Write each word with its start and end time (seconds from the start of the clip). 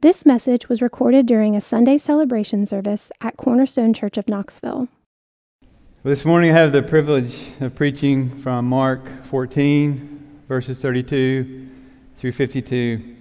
This 0.00 0.24
message 0.24 0.68
was 0.68 0.80
recorded 0.80 1.26
during 1.26 1.56
a 1.56 1.60
Sunday 1.60 1.98
celebration 1.98 2.64
service 2.66 3.10
at 3.20 3.36
Cornerstone 3.36 3.92
Church 3.92 4.16
of 4.16 4.28
Knoxville. 4.28 4.86
This 6.04 6.24
morning 6.24 6.52
I 6.52 6.54
have 6.54 6.70
the 6.70 6.82
privilege 6.82 7.48
of 7.58 7.74
preaching 7.74 8.30
from 8.30 8.66
Mark 8.66 9.24
14, 9.24 10.42
verses 10.46 10.80
32 10.80 11.68
through 12.16 12.30
52. 12.30 13.16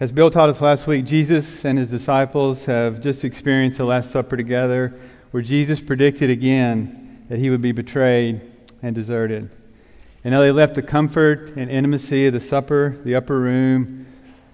As 0.00 0.10
Bill 0.10 0.32
taught 0.32 0.48
us 0.48 0.60
last 0.60 0.88
week, 0.88 1.04
Jesus 1.04 1.64
and 1.64 1.78
his 1.78 1.90
disciples 1.90 2.64
have 2.64 3.00
just 3.00 3.24
experienced 3.24 3.78
the 3.78 3.84
Last 3.84 4.10
Supper 4.10 4.36
together, 4.36 4.98
where 5.30 5.44
Jesus 5.44 5.80
predicted 5.80 6.28
again 6.28 7.24
that 7.28 7.38
he 7.38 7.50
would 7.50 7.62
be 7.62 7.70
betrayed 7.70 8.40
and 8.82 8.96
deserted. 8.96 9.48
And 10.24 10.32
now 10.32 10.40
they 10.40 10.50
left 10.50 10.74
the 10.74 10.82
comfort 10.82 11.52
and 11.54 11.70
intimacy 11.70 12.26
of 12.26 12.32
the 12.32 12.40
supper, 12.40 12.98
the 13.04 13.14
upper 13.14 13.38
room, 13.38 14.05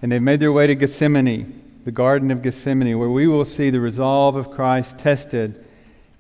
and 0.03 0.11
they've 0.11 0.21
made 0.21 0.41
their 0.41 0.53
way 0.53 0.67
to 0.67 0.75
Gethsemane, 0.75 1.81
the 1.85 1.93
Garden 1.93 2.31
of 2.33 2.43
Gethsemane, 2.43 2.99
where 2.99 3.09
we 3.09 3.29
will 3.29 3.45
see 3.45 3.71
the 3.71 3.81
resolve 3.81 4.35
of 4.35 4.51
Christ 4.51 4.99
tested 4.99 5.65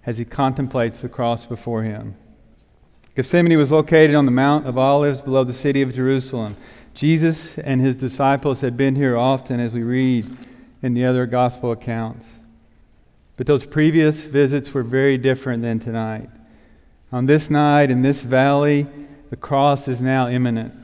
as 0.07 0.19
he 0.19 0.25
contemplates 0.25 1.01
the 1.01 1.09
cross 1.09 1.45
before 1.45 1.83
him. 1.83 2.17
Gethsemane 3.17 3.59
was 3.59 3.73
located 3.73 4.15
on 4.15 4.25
the 4.25 4.33
Mount 4.33 4.67
of 4.67 4.79
Olives 4.79 5.21
below 5.21 5.45
the 5.45 5.53
city 5.53 5.83
of 5.83 5.95
Jerusalem. 5.95 6.57
Jesus 6.95 7.59
and 7.59 7.81
his 7.81 7.97
disciples 7.97 8.61
had 8.61 8.77
been 8.77 8.95
here 8.95 9.17
often, 9.17 9.61
as 9.61 9.73
we 9.73 9.83
read 9.83 10.27
in 10.83 10.95
the 10.95 11.05
other 11.05 11.27
gospel 11.27 11.73
accounts. 11.73 12.27
But 13.37 13.47
those 13.47 13.67
previous 13.67 14.27
visits 14.27 14.73
were 14.73 14.83
very 14.83 15.19
different 15.19 15.63
than 15.63 15.81
tonight. 15.81 16.31
On 17.11 17.27
this 17.27 17.51
night, 17.51 17.91
in 17.91 18.03
this 18.03 18.23
valley, 18.23 18.87
the 19.31 19.37
cross 19.37 19.89
is 19.89 20.01
now 20.01 20.29
imminent. 20.29 20.75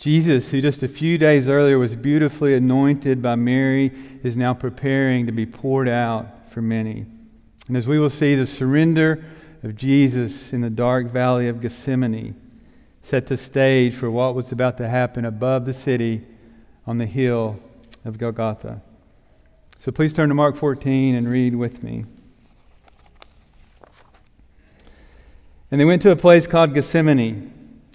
Jesus, 0.00 0.48
who 0.48 0.62
just 0.62 0.82
a 0.82 0.88
few 0.88 1.18
days 1.18 1.46
earlier 1.46 1.78
was 1.78 1.94
beautifully 1.94 2.54
anointed 2.54 3.20
by 3.20 3.34
Mary, 3.34 3.92
is 4.22 4.34
now 4.34 4.54
preparing 4.54 5.26
to 5.26 5.32
be 5.32 5.44
poured 5.44 5.90
out 5.90 6.50
for 6.50 6.62
many. 6.62 7.04
And 7.68 7.76
as 7.76 7.86
we 7.86 7.98
will 7.98 8.08
see, 8.08 8.34
the 8.34 8.46
surrender 8.46 9.22
of 9.62 9.76
Jesus 9.76 10.54
in 10.54 10.62
the 10.62 10.70
dark 10.70 11.08
valley 11.10 11.48
of 11.48 11.60
Gethsemane 11.60 12.34
set 13.02 13.26
the 13.26 13.36
stage 13.36 13.94
for 13.94 14.10
what 14.10 14.34
was 14.34 14.50
about 14.50 14.78
to 14.78 14.88
happen 14.88 15.26
above 15.26 15.66
the 15.66 15.74
city 15.74 16.22
on 16.86 16.96
the 16.96 17.04
hill 17.04 17.60
of 18.02 18.16
Golgotha. 18.16 18.80
So 19.80 19.92
please 19.92 20.14
turn 20.14 20.30
to 20.30 20.34
Mark 20.34 20.56
14 20.56 21.14
and 21.14 21.28
read 21.28 21.54
with 21.54 21.82
me. 21.82 22.06
And 25.70 25.78
they 25.78 25.84
went 25.84 26.00
to 26.02 26.10
a 26.10 26.16
place 26.16 26.46
called 26.46 26.72
Gethsemane, 26.72 27.52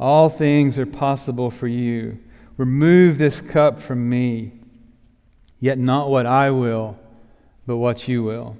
all 0.00 0.30
things 0.30 0.78
are 0.78 0.86
possible 0.86 1.50
for 1.50 1.68
you. 1.68 2.18
Remove 2.56 3.18
this 3.18 3.40
cup 3.40 3.80
from 3.80 4.08
me, 4.08 4.52
yet 5.60 5.78
not 5.78 6.08
what 6.08 6.26
I 6.26 6.50
will, 6.50 6.98
but 7.66 7.76
what 7.76 8.08
you 8.08 8.22
will. 8.22 8.56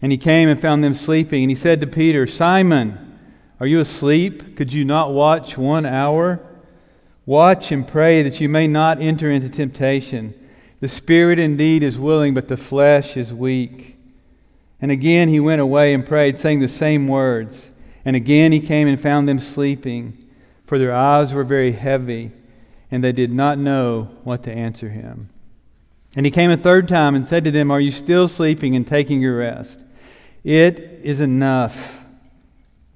And 0.00 0.10
he 0.10 0.18
came 0.18 0.48
and 0.48 0.60
found 0.60 0.82
them 0.82 0.94
sleeping, 0.94 1.42
and 1.44 1.50
he 1.50 1.56
said 1.56 1.80
to 1.82 1.86
Peter, 1.86 2.26
Simon, 2.26 3.18
are 3.60 3.66
you 3.66 3.80
asleep? 3.80 4.56
Could 4.56 4.72
you 4.72 4.84
not 4.84 5.12
watch 5.12 5.56
one 5.56 5.86
hour? 5.86 6.40
Watch 7.26 7.70
and 7.70 7.86
pray 7.86 8.22
that 8.22 8.40
you 8.40 8.48
may 8.48 8.66
not 8.66 9.00
enter 9.00 9.30
into 9.30 9.48
temptation. 9.48 10.34
The 10.80 10.88
spirit 10.88 11.38
indeed 11.38 11.82
is 11.82 11.96
willing, 11.96 12.34
but 12.34 12.48
the 12.48 12.56
flesh 12.56 13.16
is 13.16 13.32
weak. 13.32 13.96
And 14.80 14.90
again 14.90 15.28
he 15.28 15.40
went 15.40 15.62
away 15.62 15.94
and 15.94 16.04
prayed, 16.04 16.38
saying 16.38 16.60
the 16.60 16.68
same 16.68 17.08
words. 17.08 17.70
And 18.04 18.16
again 18.16 18.52
he 18.52 18.60
came 18.60 18.88
and 18.88 19.00
found 19.00 19.28
them 19.28 19.38
sleeping 19.38 20.24
for 20.66 20.78
their 20.78 20.92
eyes 20.92 21.32
were 21.32 21.44
very 21.44 21.72
heavy, 21.72 22.32
and 22.90 23.04
they 23.04 23.12
did 23.12 23.32
not 23.32 23.58
know 23.58 24.10
what 24.24 24.42
to 24.44 24.52
answer 24.52 24.88
him. 24.88 25.28
And 26.16 26.24
he 26.24 26.32
came 26.32 26.50
a 26.50 26.56
third 26.56 26.88
time 26.88 27.14
and 27.14 27.26
said 27.26 27.44
to 27.44 27.50
them, 27.50 27.70
Are 27.70 27.80
you 27.80 27.90
still 27.90 28.28
sleeping 28.28 28.76
and 28.76 28.86
taking 28.86 29.20
your 29.20 29.38
rest? 29.38 29.80
It 30.42 30.78
is 31.02 31.20
enough. 31.20 32.00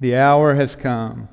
The 0.00 0.16
hour 0.16 0.54
has 0.54 0.76
come. 0.76 1.28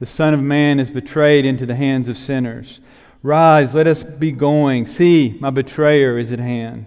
The 0.00 0.06
Son 0.06 0.34
of 0.34 0.40
Man 0.40 0.80
is 0.80 0.90
betrayed 0.90 1.44
into 1.44 1.66
the 1.66 1.76
hands 1.76 2.08
of 2.08 2.16
sinners. 2.16 2.80
Rise, 3.22 3.74
let 3.74 3.86
us 3.86 4.02
be 4.02 4.32
going. 4.32 4.86
See, 4.86 5.36
my 5.40 5.50
betrayer 5.50 6.18
is 6.18 6.32
at 6.32 6.38
hand. 6.38 6.86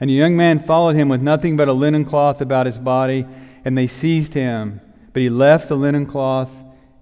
And 0.00 0.10
a 0.10 0.12
young 0.12 0.36
man 0.36 0.60
followed 0.60 0.96
him 0.96 1.08
with 1.08 1.20
nothing 1.20 1.56
but 1.56 1.68
a 1.68 1.72
linen 1.72 2.04
cloth 2.04 2.40
about 2.40 2.66
his 2.66 2.78
body, 2.78 3.26
and 3.64 3.76
they 3.76 3.86
seized 3.86 4.34
him. 4.34 4.80
But 5.12 5.22
he 5.22 5.30
left 5.30 5.68
the 5.68 5.76
linen 5.76 6.06
cloth 6.06 6.50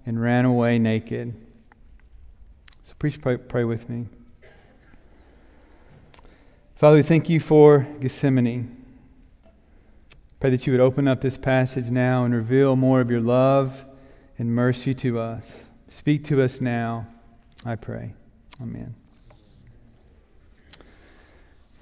and 0.05 0.21
ran 0.21 0.45
away 0.45 0.79
naked. 0.79 1.33
So 2.83 2.93
please 2.97 3.17
pray, 3.17 3.37
pray 3.37 3.63
with 3.63 3.89
me. 3.89 4.07
Father, 6.75 6.97
we 6.97 7.03
thank 7.03 7.29
you 7.29 7.39
for 7.39 7.87
Gethsemane. 7.99 8.73
Pray 10.39 10.51
that 10.51 10.67
you 10.67 10.73
would 10.73 10.79
open 10.79 11.07
up 11.07 11.21
this 11.21 11.37
passage 11.37 11.89
now 11.89 12.23
and 12.23 12.33
reveal 12.33 12.75
more 12.75 13.01
of 13.01 13.09
your 13.09 13.21
love 13.21 13.83
and 14.37 14.53
mercy 14.53 14.93
to 14.93 15.19
us. 15.19 15.55
Speak 15.89 16.25
to 16.25 16.41
us 16.41 16.61
now, 16.61 17.07
I 17.65 17.75
pray. 17.75 18.13
Amen. 18.61 18.95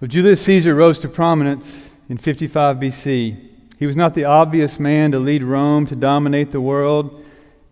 Well, 0.02 0.10
Julius 0.10 0.42
Caesar 0.42 0.76
rose 0.76 1.00
to 1.00 1.08
prominence 1.08 1.88
in 2.10 2.18
55 2.18 2.76
BC. 2.76 3.38
He 3.80 3.86
was 3.86 3.96
not 3.96 4.14
the 4.14 4.26
obvious 4.26 4.78
man 4.78 5.14
to 5.14 5.20
lead 5.20 5.42
Rome 5.42 5.86
to 5.86 5.96
dominate 5.96 6.52
the 6.52 6.60
world. 6.60 7.24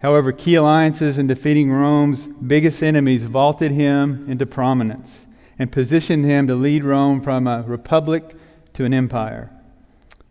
However, 0.02 0.32
key 0.32 0.56
alliances 0.56 1.18
in 1.18 1.28
defeating 1.28 1.70
Rome's 1.70 2.28
biggest 2.28 2.82
enemies 2.82 3.26
vaulted 3.26 3.74
him 3.74 4.26
into 4.30 4.46
prominence 4.46 5.26
and 5.60 5.70
positioned 5.70 6.24
him 6.24 6.48
to 6.48 6.56
lead 6.56 6.86
Rome 6.86 7.22
from 7.22 7.46
a 7.46 7.64
republic 7.64 8.38
to 8.76 8.86
an 8.86 8.94
empire. 8.94 9.52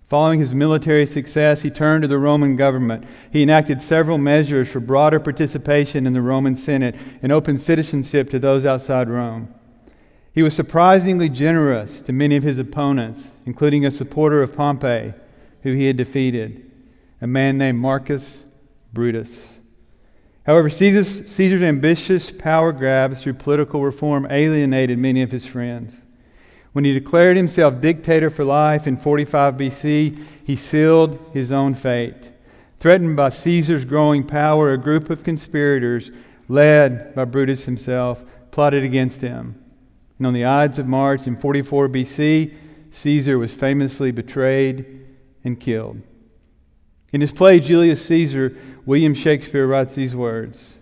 Following 0.08 0.40
his 0.40 0.54
military 0.54 1.04
success, 1.04 1.60
he 1.60 1.68
turned 1.68 2.02
to 2.02 2.08
the 2.08 2.16
Roman 2.16 2.56
government. 2.56 3.04
He 3.30 3.42
enacted 3.42 3.82
several 3.82 4.16
measures 4.16 4.70
for 4.70 4.80
broader 4.80 5.20
participation 5.20 6.06
in 6.06 6.14
the 6.14 6.22
Roman 6.22 6.56
Senate 6.56 6.94
and 7.20 7.30
opened 7.30 7.60
citizenship 7.60 8.30
to 8.30 8.38
those 8.38 8.64
outside 8.64 9.10
Rome. 9.10 9.52
He 10.32 10.43
was 10.43 10.55
surprisingly 10.55 11.29
generous 11.29 12.00
to 12.02 12.12
many 12.12 12.37
of 12.37 12.43
his 12.43 12.58
opponents, 12.58 13.29
including 13.44 13.84
a 13.84 13.90
supporter 13.90 14.43
of 14.43 14.56
Pompey, 14.56 15.12
who 15.62 15.73
he 15.73 15.87
had 15.87 15.99
defeated, 15.99 16.70
a 17.20 17.26
man 17.26 17.58
named 17.58 17.79
Marcus 17.79 18.44
Brutus. 18.93 19.46
However, 20.44 20.70
Caesar's, 20.70 21.31
Caesar's 21.31 21.62
ambitious 21.62 22.32
power 22.32 22.73
grabs 22.73 23.23
through 23.23 23.34
political 23.34 23.82
reform 23.82 24.26
alienated 24.31 24.99
many 24.99 25.23
of 25.23 25.31
his 25.31 25.46
friends. 25.46 25.99
When 26.73 26.84
he 26.84 26.94
declared 26.94 27.37
himself 27.37 27.81
dictator 27.81 28.31
for 28.31 28.44
life 28.44 28.87
in 28.87 28.96
45 28.96 29.55
BC, 29.55 30.25
he 30.44 30.56
sealed 30.56 31.19
his 31.32 31.52
own 31.52 31.75
fate. 31.75 32.32
Threatened 32.81 33.17
by 33.17 33.29
Caesar's 33.29 33.84
growing 33.84 34.26
power, 34.26 34.73
a 34.73 34.79
group 34.79 35.11
of 35.11 35.23
conspirators, 35.23 36.11
led 36.49 37.14
by 37.14 37.26
Brutus 37.26 37.64
himself, 37.64 38.23
plotted 38.50 38.82
against 38.82 39.20
him. 39.20 39.61
And 40.18 40.26
on 40.26 40.34
the 40.34 40.44
Ides 40.44 40.78
of 40.78 40.86
March 40.86 41.26
in 41.26 41.36
44 41.36 41.88
BC, 41.88 42.54
Caesar 42.90 43.38
was 43.38 43.54
famously 43.54 44.10
betrayed 44.10 45.06
and 45.44 45.58
killed. 45.58 46.00
In 47.12 47.20
his 47.20 47.32
play 47.32 47.60
Julius 47.60 48.04
Caesar, 48.06 48.56
William 48.86 49.14
Shakespeare 49.14 49.66
writes 49.66 49.94
these 49.94 50.14
words 50.14 50.74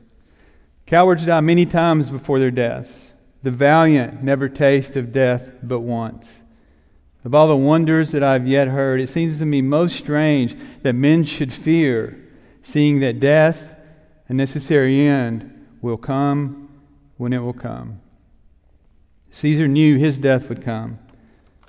Cowards 0.87 1.25
die 1.25 1.41
many 1.41 1.67
times 1.67 2.11
before 2.11 2.39
their 2.39 2.51
deaths. 2.51 2.99
The 3.43 3.51
valiant 3.51 4.23
never 4.23 4.49
taste 4.49 4.97
of 4.97 5.13
death 5.13 5.53
but 5.63 5.81
once. 5.81 6.29
Of 7.25 7.35
all 7.35 7.49
the 7.49 7.57
wonders 7.57 8.13
that 8.13 8.23
I've 8.23 8.47
yet 8.47 8.69
heard, 8.69 9.01
it 9.01 9.09
seems 9.09 9.39
to 9.39 9.47
me 9.47 9.63
most 9.63 9.97
strange 9.97 10.57
that 10.83 10.95
men 10.95 11.25
should 11.25 11.53
fear, 11.53 12.19
seeing 12.63 13.01
that 13.01 13.21
death, 13.21 13.77
a 14.29 14.35
necessary 14.35 15.07
end, 15.07 15.67
will 15.81 15.97
come 15.97 16.69
when 17.17 17.33
it 17.33 17.39
will 17.39 17.53
come. 17.53 18.01
Caesar 19.31 19.69
knew 19.69 19.97
his 19.97 20.19
death 20.19 20.49
would 20.49 20.63
come. 20.63 20.99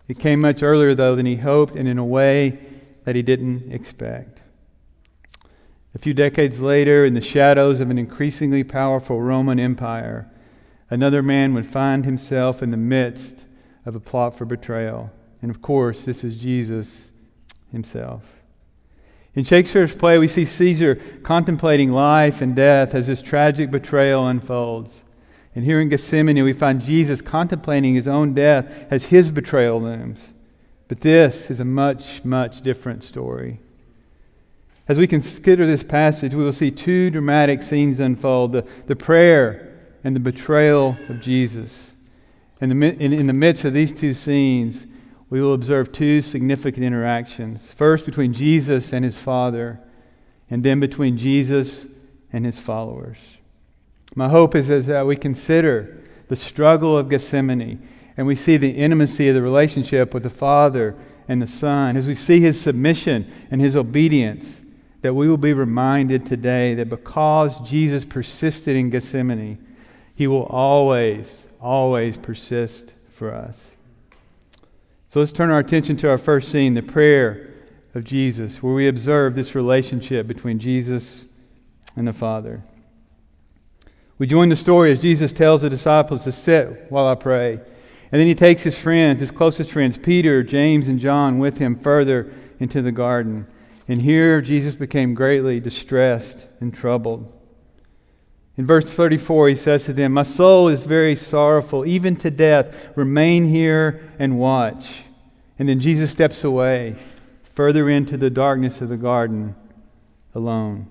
It 0.07 0.19
came 0.19 0.41
much 0.41 0.63
earlier, 0.63 0.93
though, 0.93 1.15
than 1.15 1.25
he 1.25 1.37
hoped 1.37 1.75
and 1.75 1.87
in 1.87 1.97
a 1.97 2.05
way 2.05 2.59
that 3.05 3.15
he 3.15 3.21
didn't 3.21 3.71
expect. 3.71 4.41
A 5.93 5.99
few 5.99 6.13
decades 6.13 6.61
later, 6.61 7.05
in 7.05 7.13
the 7.13 7.21
shadows 7.21 7.79
of 7.79 7.89
an 7.89 7.97
increasingly 7.97 8.63
powerful 8.63 9.21
Roman 9.21 9.59
Empire, 9.59 10.29
another 10.89 11.21
man 11.21 11.53
would 11.53 11.65
find 11.65 12.05
himself 12.05 12.63
in 12.63 12.71
the 12.71 12.77
midst 12.77 13.45
of 13.85 13.95
a 13.95 13.99
plot 13.99 14.37
for 14.37 14.45
betrayal. 14.45 15.11
And 15.41 15.51
of 15.51 15.61
course, 15.61 16.05
this 16.05 16.23
is 16.23 16.35
Jesus 16.35 17.09
himself. 17.71 18.23
In 19.33 19.43
Shakespeare's 19.43 19.95
play, 19.95 20.17
we 20.17 20.27
see 20.27 20.45
Caesar 20.45 20.95
contemplating 21.23 21.91
life 21.91 22.41
and 22.41 22.55
death 22.55 22.93
as 22.93 23.07
this 23.07 23.21
tragic 23.21 23.71
betrayal 23.71 24.27
unfolds. 24.27 25.03
And 25.53 25.65
here 25.65 25.81
in 25.81 25.89
Gethsemane, 25.89 26.43
we 26.43 26.53
find 26.53 26.81
Jesus 26.81 27.21
contemplating 27.21 27.95
his 27.95 28.07
own 28.07 28.33
death 28.33 28.65
as 28.89 29.05
his 29.05 29.31
betrayal 29.31 29.81
looms. 29.81 30.33
But 30.87 31.01
this 31.01 31.49
is 31.49 31.59
a 31.59 31.65
much, 31.65 32.23
much 32.23 32.61
different 32.61 33.03
story. 33.03 33.59
As 34.87 34.97
we 34.97 35.07
consider 35.07 35.65
this 35.65 35.83
passage, 35.83 36.33
we 36.33 36.43
will 36.43 36.53
see 36.53 36.71
two 36.71 37.09
dramatic 37.09 37.61
scenes 37.61 37.99
unfold 37.99 38.53
the, 38.53 38.65
the 38.87 38.95
prayer 38.95 39.79
and 40.03 40.15
the 40.15 40.19
betrayal 40.19 40.97
of 41.07 41.21
Jesus. 41.21 41.91
And 42.59 42.71
in, 42.71 42.83
in, 42.83 43.13
in 43.13 43.27
the 43.27 43.33
midst 43.33 43.63
of 43.63 43.73
these 43.73 43.93
two 43.93 44.13
scenes, 44.13 44.85
we 45.29 45.41
will 45.41 45.53
observe 45.53 45.91
two 45.91 46.21
significant 46.21 46.83
interactions 46.83 47.61
first 47.75 48.05
between 48.05 48.33
Jesus 48.33 48.91
and 48.91 49.05
his 49.05 49.17
Father, 49.17 49.79
and 50.49 50.63
then 50.63 50.79
between 50.79 51.17
Jesus 51.17 51.85
and 52.33 52.45
his 52.45 52.59
followers. 52.59 53.17
My 54.15 54.27
hope 54.27 54.55
is, 54.55 54.67
that 54.67 55.05
we 55.05 55.15
consider 55.15 55.97
the 56.27 56.35
struggle 56.35 56.97
of 56.97 57.09
Gethsemane 57.09 57.87
and 58.17 58.27
we 58.27 58.35
see 58.35 58.57
the 58.57 58.71
intimacy 58.71 59.29
of 59.29 59.35
the 59.35 59.41
relationship 59.41 60.13
with 60.13 60.23
the 60.23 60.29
Father 60.29 60.95
and 61.27 61.41
the 61.41 61.47
Son, 61.47 61.95
as 61.95 62.07
we 62.07 62.15
see 62.15 62.41
his 62.41 62.59
submission 62.59 63.31
and 63.49 63.61
his 63.61 63.75
obedience, 63.75 64.61
that 65.01 65.13
we 65.13 65.29
will 65.29 65.37
be 65.37 65.53
reminded 65.53 66.25
today 66.25 66.75
that 66.75 66.89
because 66.89 67.59
Jesus 67.61 68.03
persisted 68.03 68.75
in 68.75 68.89
Gethsemane, 68.89 69.57
he 70.13 70.27
will 70.27 70.43
always, 70.43 71.47
always 71.61 72.17
persist 72.17 72.93
for 73.13 73.33
us. 73.33 73.71
So 75.07 75.19
let's 75.19 75.31
turn 75.31 75.51
our 75.51 75.59
attention 75.59 75.95
to 75.97 76.09
our 76.09 76.17
first 76.17 76.51
scene, 76.51 76.73
the 76.73 76.81
prayer 76.81 77.49
of 77.95 78.03
Jesus, 78.03 78.61
where 78.61 78.73
we 78.73 78.87
observe 78.87 79.35
this 79.35 79.55
relationship 79.55 80.27
between 80.27 80.59
Jesus 80.59 81.25
and 81.95 82.07
the 82.07 82.13
Father. 82.13 82.63
We 84.21 84.27
join 84.27 84.49
the 84.49 84.55
story 84.55 84.91
as 84.91 85.01
Jesus 85.01 85.33
tells 85.33 85.63
the 85.63 85.69
disciples 85.71 86.25
to 86.25 86.31
sit 86.31 86.85
while 86.89 87.07
I 87.07 87.15
pray. 87.15 87.53
And 87.53 88.19
then 88.19 88.27
he 88.27 88.35
takes 88.35 88.61
his 88.61 88.77
friends, 88.77 89.19
his 89.19 89.31
closest 89.31 89.71
friends, 89.71 89.97
Peter, 89.97 90.43
James, 90.43 90.87
and 90.87 90.99
John, 90.99 91.39
with 91.39 91.57
him 91.57 91.75
further 91.75 92.31
into 92.59 92.83
the 92.83 92.91
garden. 92.91 93.47
And 93.87 93.99
here 93.99 94.39
Jesus 94.39 94.75
became 94.75 95.15
greatly 95.15 95.59
distressed 95.59 96.45
and 96.59 96.71
troubled. 96.71 97.33
In 98.57 98.67
verse 98.67 98.87
34, 98.87 99.49
he 99.49 99.55
says 99.55 99.85
to 99.85 99.93
them, 99.93 100.11
My 100.11 100.21
soul 100.21 100.67
is 100.67 100.83
very 100.83 101.15
sorrowful, 101.15 101.83
even 101.87 102.15
to 102.17 102.29
death. 102.29 102.75
Remain 102.95 103.47
here 103.47 104.07
and 104.19 104.37
watch. 104.37 105.01
And 105.57 105.67
then 105.67 105.79
Jesus 105.79 106.11
steps 106.11 106.43
away, 106.43 106.95
further 107.55 107.89
into 107.89 108.17
the 108.17 108.29
darkness 108.29 108.81
of 108.81 108.89
the 108.89 108.97
garden, 108.97 109.55
alone. 110.35 110.85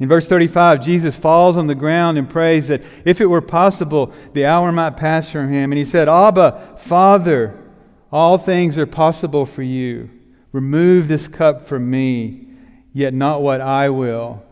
In 0.00 0.08
verse 0.08 0.26
35, 0.26 0.82
Jesus 0.82 1.16
falls 1.16 1.58
on 1.58 1.66
the 1.66 1.74
ground 1.74 2.16
and 2.16 2.28
prays 2.28 2.68
that 2.68 2.82
if 3.04 3.20
it 3.20 3.26
were 3.26 3.42
possible, 3.42 4.12
the 4.32 4.46
hour 4.46 4.72
might 4.72 4.96
pass 4.96 5.30
from 5.30 5.52
him. 5.52 5.70
And 5.70 5.78
he 5.78 5.84
said, 5.84 6.08
Abba, 6.08 6.76
Father, 6.78 7.62
all 8.10 8.38
things 8.38 8.78
are 8.78 8.86
possible 8.86 9.44
for 9.44 9.62
you. 9.62 10.08
Remove 10.52 11.06
this 11.06 11.28
cup 11.28 11.68
from 11.68 11.90
me, 11.90 12.46
yet 12.94 13.12
not 13.12 13.42
what 13.42 13.60
I 13.60 13.90
will, 13.90 14.42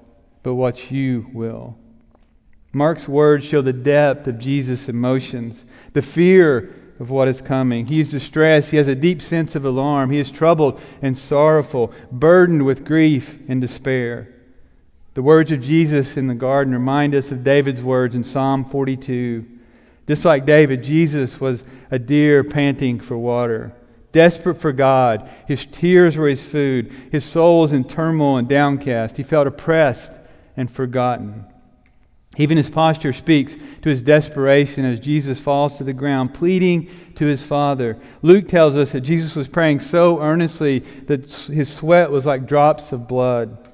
but 0.42 0.54
what 0.54 0.90
you 0.90 1.30
will. 1.32 1.78
Mark's 2.74 3.08
words 3.08 3.46
show 3.46 3.62
the 3.62 3.72
depth 3.72 4.26
of 4.26 4.38
Jesus' 4.38 4.86
emotions, 4.86 5.64
the 5.94 6.02
fear 6.02 6.74
of 7.00 7.08
what 7.08 7.26
is 7.26 7.40
coming. 7.40 7.86
He 7.86 8.00
is 8.00 8.10
distressed. 8.10 8.70
He 8.70 8.76
has 8.76 8.86
a 8.86 8.94
deep 8.94 9.22
sense 9.22 9.54
of 9.54 9.64
alarm. 9.64 10.10
He 10.10 10.18
is 10.18 10.30
troubled 10.30 10.78
and 11.00 11.16
sorrowful, 11.16 11.90
burdened 12.12 12.66
with 12.66 12.84
grief 12.84 13.38
and 13.48 13.62
despair. 13.62 14.34
The 15.18 15.22
words 15.24 15.50
of 15.50 15.60
Jesus 15.60 16.16
in 16.16 16.28
the 16.28 16.34
garden 16.36 16.72
remind 16.72 17.12
us 17.12 17.32
of 17.32 17.42
David's 17.42 17.82
words 17.82 18.14
in 18.14 18.22
Psalm 18.22 18.64
42. 18.64 19.44
Just 20.06 20.24
like 20.24 20.46
David, 20.46 20.84
Jesus 20.84 21.40
was 21.40 21.64
a 21.90 21.98
deer 21.98 22.44
panting 22.44 23.00
for 23.00 23.18
water, 23.18 23.72
desperate 24.12 24.60
for 24.60 24.70
God. 24.70 25.28
His 25.48 25.66
tears 25.66 26.16
were 26.16 26.28
his 26.28 26.44
food. 26.46 26.92
His 27.10 27.24
soul 27.24 27.62
was 27.62 27.72
in 27.72 27.82
turmoil 27.82 28.36
and 28.36 28.48
downcast. 28.48 29.16
He 29.16 29.24
felt 29.24 29.48
oppressed 29.48 30.12
and 30.56 30.70
forgotten. 30.70 31.46
Even 32.36 32.56
his 32.56 32.70
posture 32.70 33.12
speaks 33.12 33.56
to 33.82 33.88
his 33.90 34.02
desperation 34.02 34.84
as 34.84 35.00
Jesus 35.00 35.40
falls 35.40 35.78
to 35.78 35.82
the 35.82 35.92
ground, 35.92 36.32
pleading 36.32 36.88
to 37.16 37.26
his 37.26 37.42
Father. 37.42 37.98
Luke 38.22 38.46
tells 38.46 38.76
us 38.76 38.92
that 38.92 39.00
Jesus 39.00 39.34
was 39.34 39.48
praying 39.48 39.80
so 39.80 40.20
earnestly 40.20 40.78
that 41.08 41.32
his 41.32 41.74
sweat 41.74 42.12
was 42.12 42.24
like 42.24 42.46
drops 42.46 42.92
of 42.92 43.08
blood. 43.08 43.67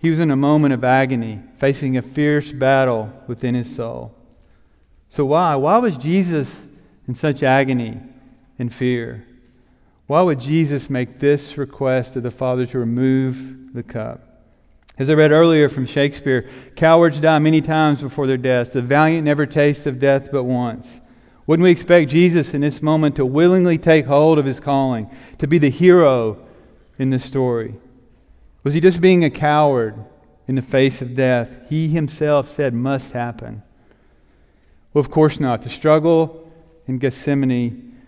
He 0.00 0.08
was 0.08 0.18
in 0.18 0.30
a 0.30 0.36
moment 0.36 0.72
of 0.72 0.82
agony, 0.82 1.40
facing 1.58 1.96
a 1.96 2.02
fierce 2.02 2.52
battle 2.52 3.12
within 3.26 3.54
his 3.54 3.74
soul. 3.74 4.14
So, 5.10 5.26
why? 5.26 5.56
Why 5.56 5.76
was 5.76 5.98
Jesus 5.98 6.50
in 7.06 7.14
such 7.14 7.42
agony 7.42 8.00
and 8.58 8.72
fear? 8.72 9.26
Why 10.06 10.22
would 10.22 10.40
Jesus 10.40 10.88
make 10.88 11.18
this 11.18 11.58
request 11.58 12.16
of 12.16 12.22
the 12.22 12.30
Father 12.30 12.64
to 12.66 12.78
remove 12.78 13.74
the 13.74 13.82
cup? 13.82 14.22
As 14.98 15.10
I 15.10 15.14
read 15.14 15.32
earlier 15.32 15.68
from 15.68 15.86
Shakespeare, 15.86 16.48
cowards 16.76 17.20
die 17.20 17.38
many 17.38 17.60
times 17.60 18.00
before 18.00 18.26
their 18.26 18.36
deaths. 18.38 18.70
The 18.70 18.82
valiant 18.82 19.24
never 19.24 19.44
taste 19.44 19.86
of 19.86 20.00
death 20.00 20.30
but 20.32 20.44
once. 20.44 21.00
Wouldn't 21.46 21.64
we 21.64 21.70
expect 21.70 22.10
Jesus 22.10 22.54
in 22.54 22.62
this 22.62 22.80
moment 22.80 23.16
to 23.16 23.26
willingly 23.26 23.76
take 23.76 24.06
hold 24.06 24.38
of 24.38 24.46
his 24.46 24.60
calling, 24.60 25.10
to 25.38 25.46
be 25.46 25.58
the 25.58 25.70
hero 25.70 26.38
in 26.98 27.10
this 27.10 27.24
story? 27.24 27.74
Was 28.62 28.74
he 28.74 28.80
just 28.80 29.00
being 29.00 29.24
a 29.24 29.30
coward 29.30 30.04
in 30.46 30.54
the 30.54 30.62
face 30.62 31.00
of 31.00 31.14
death? 31.14 31.48
He 31.68 31.88
himself 31.88 32.48
said 32.48 32.74
must 32.74 33.12
happen. 33.12 33.62
Well, 34.92 35.00
of 35.00 35.10
course 35.10 35.40
not. 35.40 35.62
The 35.62 35.70
struggle 35.70 36.50
in 36.86 36.98
Gethsemane 36.98 37.98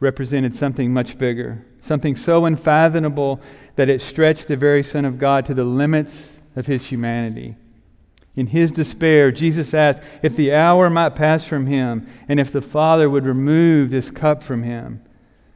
represented 0.00 0.54
something 0.54 0.92
much 0.92 1.16
bigger, 1.16 1.64
something 1.80 2.16
so 2.16 2.44
unfathomable 2.44 3.40
that 3.76 3.88
it 3.88 4.02
stretched 4.02 4.48
the 4.48 4.56
very 4.56 4.82
Son 4.82 5.04
of 5.04 5.18
God 5.18 5.46
to 5.46 5.54
the 5.54 5.64
limits 5.64 6.38
of 6.54 6.66
his 6.66 6.86
humanity. 6.86 7.56
In 8.36 8.48
his 8.48 8.72
despair, 8.72 9.30
Jesus 9.30 9.72
asked 9.72 10.02
if 10.22 10.36
the 10.36 10.52
hour 10.52 10.90
might 10.90 11.14
pass 11.14 11.44
from 11.44 11.66
him 11.66 12.06
and 12.28 12.40
if 12.40 12.52
the 12.52 12.60
Father 12.60 13.08
would 13.08 13.24
remove 13.24 13.90
this 13.90 14.10
cup 14.10 14.42
from 14.42 14.64
him. 14.64 15.02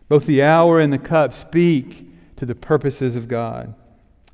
Both 0.08 0.26
the 0.26 0.42
hour 0.42 0.80
and 0.80 0.92
the 0.92 0.98
cup 0.98 1.34
speak 1.34 2.08
to 2.36 2.46
the 2.46 2.54
purposes 2.54 3.16
of 3.16 3.28
God 3.28 3.74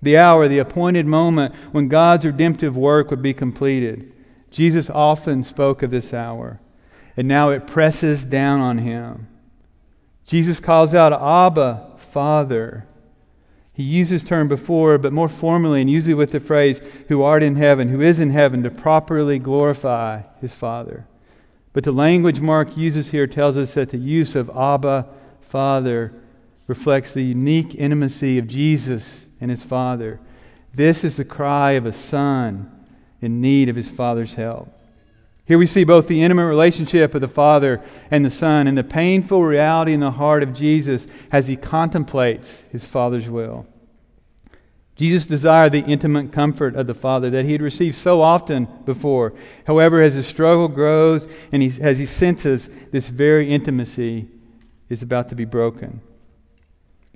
the 0.05 0.19
hour, 0.19 0.47
the 0.49 0.59
appointed 0.59 1.07
moment 1.07 1.55
when 1.73 1.89
God's 1.89 2.25
redemptive 2.25 2.77
work 2.77 3.11
would 3.11 3.23
be 3.23 3.35
completed. 3.35 4.13
Jesus 4.51 4.89
often 4.89 5.43
spoke 5.43 5.83
of 5.83 5.91
this 5.91 6.15
hour, 6.15 6.61
and 7.17 7.27
now 7.27 7.51
it 7.51 7.67
presses 7.67 8.25
down 8.25 8.61
on 8.61 8.79
him. 8.79 9.27
Jesus 10.27 10.61
calls 10.61 10.95
out, 10.95 11.13
Abba, 11.13 11.97
Father. 11.99 12.87
He 13.73 13.83
used 13.83 14.13
this 14.13 14.23
term 14.23 14.47
before, 14.47 14.99
but 14.99 15.13
more 15.13 15.29
formally 15.29 15.81
and 15.81 15.91
usually 15.91 16.15
with 16.15 16.31
the 16.31 16.39
phrase, 16.39 16.81
who 17.09 17.23
art 17.23 17.43
in 17.43 17.57
heaven, 17.57 17.89
who 17.89 18.01
is 18.01 18.21
in 18.21 18.31
heaven, 18.31 18.63
to 18.63 18.71
properly 18.71 19.39
glorify 19.41 20.23
his 20.41 20.55
Father. 20.55 21.07
But 21.73 21.83
the 21.83 21.93
language 21.93 22.41
Mark 22.41 22.77
uses 22.77 23.11
here 23.11 23.27
tells 23.27 23.57
us 23.57 23.75
that 23.75 23.91
the 23.91 23.99
use 23.99 24.37
of 24.37 24.49
Abba, 24.51 25.09
Father, 25.41 26.15
reflects 26.69 27.13
the 27.13 27.25
unique 27.25 27.75
intimacy 27.75 28.39
of 28.39 28.47
Jesus 28.47 29.24
and 29.45 29.51
his 29.51 29.63
Father. 29.63 30.19
This 30.73 31.05
is 31.05 31.19
the 31.19 31.25
cry 31.25 31.73
of 31.73 31.85
a 31.85 31.93
son 31.93 32.73
in 33.21 33.43
need 33.43 33.69
of 33.69 33.77
his 33.77 33.91
Father's 33.91 34.33
help. 34.33 34.73
Here 35.45 35.59
we 35.59 35.67
see 35.67 35.85
both 35.85 36.09
the 36.09 36.23
intimate 36.23 36.47
relationship 36.47 37.15
of 37.15 37.21
the 37.21 37.29
Father 37.29 37.83
and 38.11 38.25
the 38.25 38.31
Son 38.31 38.67
and 38.67 38.79
the 38.79 38.83
painful 38.83 39.43
reality 39.43 39.93
in 39.93 40.01
the 40.01 40.13
heart 40.13 40.43
of 40.43 40.55
Jesus 40.55 41.07
as 41.31 41.47
he 41.47 41.57
contemplates 41.57 42.63
his 42.73 42.87
Father's 42.87 43.29
will. 43.29 43.67
Jesus 44.97 45.27
desired 45.27 45.73
the 45.73 45.85
intimate 45.85 46.33
comfort 46.33 46.75
of 46.75 46.87
the 46.87 46.95
Father 46.95 47.29
that 47.29 47.45
he 47.45 47.53
had 47.53 47.61
received 47.61 47.97
so 47.97 48.23
often 48.23 48.67
before. 48.87 49.35
However, 49.67 50.01
as 50.01 50.15
his 50.15 50.27
struggle 50.27 50.69
grows 50.69 51.27
and 51.53 51.63
he, 51.63 51.83
as 51.83 51.99
he 51.99 52.07
senses 52.07 52.71
this 52.93 53.09
very 53.09 53.51
intimacy 53.51 54.27
is 54.89 55.03
about 55.03 55.29
to 55.29 55.35
be 55.35 55.45
broken, 55.45 56.01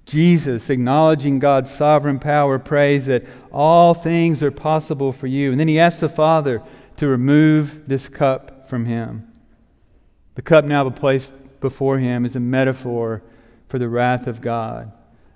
Jesus, 0.08 0.70
acknowledging 0.70 1.38
God's 1.38 1.70
sovereign 1.70 2.18
power, 2.18 2.58
prays 2.58 3.06
that 3.06 3.26
all 3.52 3.92
things 3.92 4.42
are 4.42 4.50
possible 4.50 5.12
for 5.12 5.26
you. 5.26 5.50
And 5.50 5.60
then 5.60 5.68
he 5.68 5.78
asks 5.78 6.00
the 6.00 6.08
Father 6.08 6.62
to 6.96 7.06
remove 7.06 7.86
this 7.86 8.08
cup 8.08 8.70
from 8.70 8.86
him. 8.86 9.30
The 10.34 10.40
cup 10.40 10.64
now 10.64 10.88
placed 10.88 11.30
before 11.60 11.98
him 11.98 12.24
is 12.24 12.36
a 12.36 12.40
metaphor 12.40 13.22
for 13.68 13.78
the 13.78 13.90
wrath 13.90 14.26
of 14.26 14.40
God, 14.40 14.90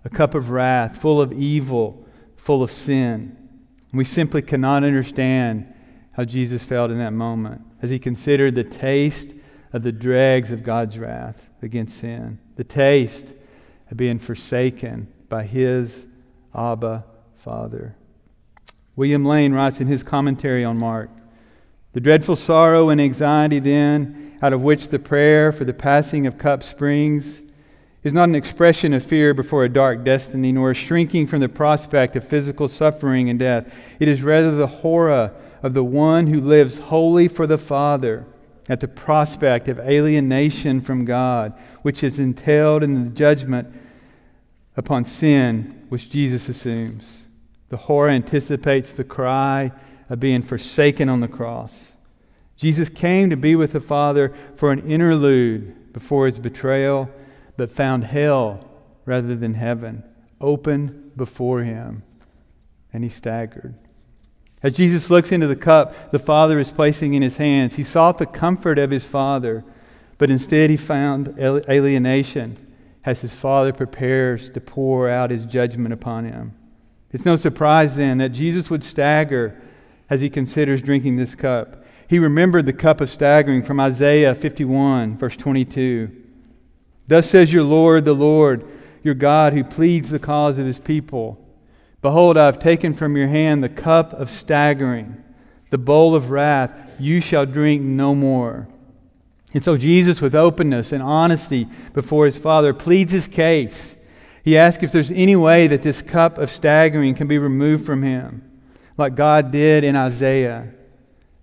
a 0.07 0.09
cup 0.09 0.35
of 0.35 0.49
wrath, 0.49 0.99
full 0.99 1.21
of 1.21 1.35
evil, 1.35 2.07
full 2.37 2.63
of 2.63 2.71
sin. 2.71 3.37
And 3.91 3.99
we 3.99 4.05
simply 4.05 4.41
cannot 4.41 4.85
understand 4.85 5.71
how 6.13 6.25
Jesus 6.25 6.65
felt 6.65 6.91
in 6.91 6.99
that 6.99 7.13
moment 7.13 7.61
as 7.83 7.91
he 7.91 7.99
considered 7.99 8.55
the 8.55 8.65
taste 8.65 9.29
of 9.75 9.83
the 9.83 9.93
dregs 9.93 10.51
of 10.51 10.63
God's 10.63 10.99
wrath 10.99 11.51
against 11.61 11.99
sin, 11.99 12.39
the 12.57 12.65
taste 12.65 13.35
being 13.95 14.19
forsaken 14.19 15.09
by 15.29 15.45
his 15.45 16.07
Abba 16.55 17.05
Father. 17.37 17.97
William 18.95 19.25
Lane 19.25 19.53
writes 19.53 19.81
in 19.81 19.87
his 19.87 20.03
commentary 20.03 20.65
on 20.65 20.79
Mark 20.79 21.11
The 21.93 22.01
dreadful 22.01 22.37
sorrow 22.37 22.91
and 22.91 23.01
anxiety, 23.01 23.59
then, 23.59 24.39
out 24.43 24.53
of 24.53 24.63
which 24.63 24.89
the 24.89 24.99
prayer 24.99 25.53
for 25.53 25.65
the 25.65 25.75
passing 25.75 26.27
of 26.27 26.39
cup 26.39 26.63
springs, 26.63 27.41
is 28.03 28.13
not 28.13 28.29
an 28.29 28.35
expression 28.35 28.93
of 28.93 29.05
fear 29.05 29.33
before 29.33 29.65
a 29.65 29.69
dark 29.69 30.05
destiny, 30.05 30.53
nor 30.53 30.73
a 30.73 30.75
shrinking 30.75 31.27
from 31.27 31.41
the 31.41 31.49
prospect 31.49 32.17
of 32.17 32.27
physical 32.27 32.69
suffering 32.69 33.31
and 33.31 33.39
death. 33.39 33.73
It 34.01 34.09
is 34.09 34.23
rather 34.23 34.51
the 34.51 34.67
horror 34.67 35.33
of 35.63 35.75
the 35.75 35.85
one 35.85 36.27
who 36.27 36.41
lives 36.41 36.79
wholly 36.79 37.29
for 37.29 37.47
the 37.47 37.59
Father 37.59 38.27
at 38.69 38.81
the 38.81 38.89
prospect 38.89 39.69
of 39.69 39.79
alienation 39.79 40.81
from 40.81 41.05
God, 41.05 41.53
which 41.83 42.03
is 42.03 42.19
entailed 42.19 42.83
in 42.83 43.05
the 43.05 43.11
judgment 43.11 43.73
upon 44.77 45.05
sin 45.05 45.87
which 45.89 46.11
Jesus 46.11 46.49
assumes. 46.49 47.19
The 47.69 47.77
horror 47.77 48.11
anticipates 48.11 48.93
the 48.93 49.05
cry 49.05 49.73
of 50.09 50.21
being 50.21 50.43
forsaken 50.43 51.09
on 51.09 51.21
the 51.21 51.29
cross. 51.29 51.93
Jesus 52.57 52.89
came 52.89 53.31
to 53.31 53.37
be 53.37 53.57
with 53.57 53.73
the 53.73 53.81
Father 53.81 54.35
for 54.57 54.73
an 54.73 54.91
interlude 54.91 55.93
before 55.93 56.27
his 56.27 56.39
betrayal, 56.39 57.11
but 57.57 57.73
found 57.73 58.05
hell 58.05 58.69
rather 59.05 59.35
than 59.35 59.55
heaven 59.55 60.05
open 60.41 61.13
before 61.17 61.63
him, 61.63 62.03
and 62.93 63.05
he 63.05 63.11
staggered. 63.11 63.75
As 64.63 64.75
Jesus 64.75 65.11
looks 65.11 65.33
into 65.33 65.47
the 65.47 65.57
cup 65.57 66.11
the 66.13 66.19
Father 66.19 66.59
is 66.59 66.71
placing 66.71 67.15
in 67.15 67.23
his 67.23 67.37
hands, 67.37 67.77
he 67.77 67.85
sought 67.85 68.19
the 68.19 68.27
comfort 68.27 68.79
of 68.79 68.91
his 68.91 69.05
Father, 69.05 69.65
but 70.19 70.31
instead 70.31 70.71
he 70.71 70.77
found 70.77 71.39
alienation 71.39 72.72
as 73.05 73.21
his 73.21 73.35
father 73.35 73.73
prepares 73.73 74.51
to 74.51 74.61
pour 74.61 75.09
out 75.09 75.31
his 75.31 75.45
judgment 75.45 75.93
upon 75.93 76.25
him. 76.25 76.55
It's 77.13 77.25
no 77.25 77.37
surprise 77.37 77.97
then 77.97 78.19
that 78.19 78.31
Jesus 78.31 78.71
would 78.71 78.85
stagger 78.85 79.61
as 80.09 80.21
he 80.21 80.31
considers 80.31 80.83
drinking 80.83 81.17
this 81.17 81.35
cup. 81.35 81.85
He 82.09 82.19
remembered 82.19 82.67
the 82.67 82.73
cup 82.73 83.01
of 83.01 83.11
staggering 83.11 83.63
from 83.63 83.81
Isaiah 83.81 84.35
51, 84.35 85.17
verse 85.17 85.37
22. 85.37 86.11
Thus 87.09 87.29
says 87.29 87.53
your 87.53 87.65
Lord, 87.65 88.05
the 88.05 88.13
Lord, 88.13 88.65
your 89.03 89.15
God, 89.15 89.53
who 89.53 89.65
pleads 89.65 90.11
the 90.11 90.19
cause 90.19 90.59
of 90.59 90.67
his 90.67 90.79
people. 90.79 91.39
Behold, 92.01 92.37
I 92.37 92.47
have 92.47 92.59
taken 92.59 92.95
from 92.95 93.17
your 93.17 93.29
hand 93.29 93.63
the 93.63 93.69
cup 93.69 94.13
of 94.13 94.31
staggering, 94.31 95.23
the 95.71 95.79
bowl 95.79 96.15
of 96.15 96.31
wrath. 96.31 96.97
You 96.99 97.21
shall 97.21 97.47
drink 97.47 97.83
no 97.83 98.15
more. 98.15 98.69
And 99.55 99.63
so 99.63 99.77
Jesus, 99.77 100.21
with 100.21 100.35
openness 100.35 100.93
and 100.93 101.03
honesty 101.03 101.69
before 101.93 102.27
his 102.27 102.39
Father, 102.39 102.73
pleads 102.73 103.13
his 103.13 103.29
case. 103.29 103.97
He 104.43 104.57
asks 104.57 104.83
if 104.83 104.93
there's 104.93 105.11
any 105.11 105.37
way 105.37 105.67
that 105.67 105.83
this 105.83 106.03
cup 106.03 106.39
of 106.39 106.51
staggering 106.51 107.15
can 107.15 107.29
be 107.29 107.39
removed 107.39 107.85
from 107.85 108.03
him, 108.03 108.51
like 108.97 109.15
God 109.15 109.53
did 109.53 109.85
in 109.85 109.95
Isaiah. 109.95 110.73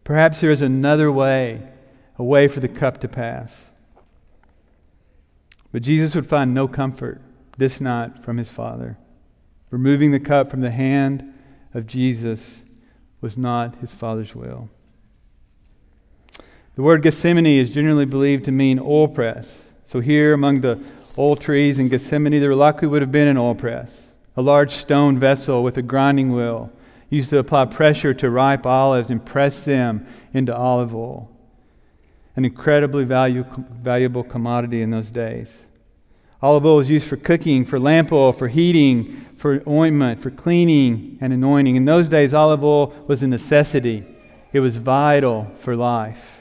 Perhaps 0.03 0.41
there 0.41 0.51
is 0.51 0.61
another 0.61 1.11
way, 1.11 1.61
a 2.17 2.23
way 2.23 2.47
for 2.47 2.59
the 2.59 2.67
cup 2.67 2.99
to 3.01 3.07
pass. 3.07 3.65
But 5.71 5.83
Jesus 5.83 6.15
would 6.15 6.25
find 6.25 6.53
no 6.53 6.67
comfort 6.67 7.21
this 7.57 7.79
night 7.79 8.23
from 8.23 8.37
his 8.37 8.49
Father. 8.49 8.97
Removing 9.69 10.11
the 10.11 10.19
cup 10.19 10.49
from 10.49 10.61
the 10.61 10.71
hand 10.71 11.33
of 11.73 11.85
Jesus 11.85 12.63
was 13.21 13.37
not 13.37 13.75
his 13.75 13.93
Father's 13.93 14.33
will. 14.33 14.69
The 16.79 16.83
word 16.83 17.03
Gethsemane 17.03 17.59
is 17.59 17.71
generally 17.71 18.05
believed 18.05 18.45
to 18.45 18.53
mean 18.53 18.79
oil 18.79 19.09
press. 19.09 19.63
So, 19.85 19.99
here 19.99 20.31
among 20.31 20.61
the 20.61 20.79
oil 21.17 21.35
trees 21.35 21.77
in 21.77 21.89
Gethsemane, 21.89 22.39
there 22.39 22.55
likely 22.55 22.87
would 22.87 23.01
have 23.01 23.11
been 23.11 23.27
an 23.27 23.35
oil 23.35 23.53
press, 23.53 24.13
a 24.37 24.41
large 24.41 24.71
stone 24.71 25.19
vessel 25.19 25.61
with 25.61 25.75
a 25.75 25.81
grinding 25.81 26.31
wheel 26.31 26.71
used 27.09 27.31
to 27.31 27.37
apply 27.37 27.65
pressure 27.65 28.13
to 28.13 28.29
ripe 28.29 28.65
olives 28.65 29.09
and 29.09 29.25
press 29.25 29.65
them 29.65 30.07
into 30.33 30.55
olive 30.55 30.95
oil. 30.95 31.29
An 32.37 32.45
incredibly 32.45 33.03
value, 33.03 33.43
valuable 33.73 34.23
commodity 34.23 34.81
in 34.81 34.89
those 34.89 35.11
days. 35.11 35.65
Olive 36.41 36.65
oil 36.65 36.77
was 36.77 36.89
used 36.89 37.09
for 37.09 37.17
cooking, 37.17 37.65
for 37.65 37.77
lamp 37.77 38.13
oil, 38.13 38.31
for 38.31 38.47
heating, 38.47 39.25
for 39.35 39.61
ointment, 39.67 40.21
for 40.21 40.31
cleaning 40.31 41.17
and 41.19 41.33
anointing. 41.33 41.75
In 41.75 41.83
those 41.83 42.07
days, 42.07 42.33
olive 42.33 42.63
oil 42.63 42.93
was 43.05 43.21
a 43.21 43.27
necessity, 43.27 44.05
it 44.53 44.61
was 44.61 44.77
vital 44.77 45.51
for 45.59 45.75
life. 45.75 46.38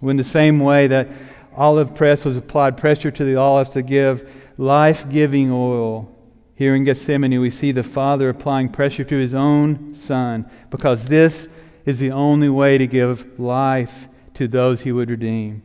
In 0.00 0.16
the 0.16 0.24
same 0.24 0.60
way 0.60 0.86
that 0.86 1.08
olive 1.56 1.94
press 1.94 2.24
was 2.24 2.36
applied 2.36 2.76
pressure 2.76 3.10
to 3.10 3.24
the 3.24 3.36
olives 3.36 3.70
to 3.70 3.82
give 3.82 4.30
life 4.56 5.08
giving 5.08 5.50
oil, 5.50 6.14
here 6.58 6.74
in 6.74 6.82
Gethsemane, 6.82 7.40
we 7.40 7.52
see 7.52 7.70
the 7.70 7.84
Father 7.84 8.28
applying 8.28 8.68
pressure 8.68 9.04
to 9.04 9.16
his 9.16 9.32
own 9.32 9.94
Son 9.94 10.50
because 10.70 11.06
this 11.06 11.46
is 11.84 12.00
the 12.00 12.10
only 12.10 12.48
way 12.48 12.76
to 12.78 12.86
give 12.88 13.38
life 13.38 14.08
to 14.34 14.48
those 14.48 14.80
he 14.80 14.90
would 14.90 15.08
redeem. 15.08 15.62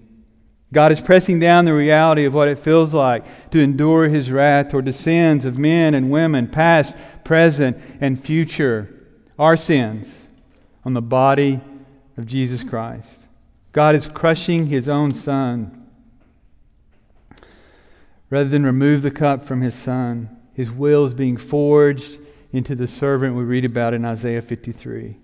God 0.72 0.92
is 0.92 1.02
pressing 1.02 1.40
down 1.40 1.66
the 1.66 1.74
reality 1.74 2.26
of 2.26 2.36
what 2.36 2.48
it 2.48 2.60
feels 2.60 2.94
like 2.94 3.26
to 3.50 3.60
endure 3.60 4.08
his 4.08 4.30
wrath 4.30 4.70
toward 4.70 4.86
the 4.86 4.94
sins 4.94 5.46
of 5.46 5.58
men 5.58 5.96
and 5.96 6.12
women, 6.12 6.48
past, 6.48 6.96
present, 7.24 7.76
and 8.00 8.24
future, 8.24 8.94
our 9.40 9.58
sins, 9.58 10.26
on 10.86 10.94
the 10.94 11.02
body 11.02 11.60
of 12.18 12.28
Jesus 12.28 12.64
Christ. 12.64 13.23
God 13.74 13.96
is 13.96 14.08
crushing 14.08 14.68
his 14.68 14.88
own 14.88 15.14
son. 15.14 15.88
Rather 18.30 18.50
than 18.50 18.64
remove 18.64 19.02
the 19.02 19.12
cup 19.12 19.44
from 19.44 19.62
his 19.62 19.76
son, 19.76 20.30
his 20.54 20.72
will 20.72 21.06
is 21.06 21.14
being 21.14 21.38
forged 21.38 22.20
into 22.52 22.76
the 22.76 22.88
servant 22.88 23.36
we 23.36 23.44
read 23.44 23.66
about 23.66 23.96
in 23.96 24.06
Isaiah 24.06 24.44
53, 24.44 25.18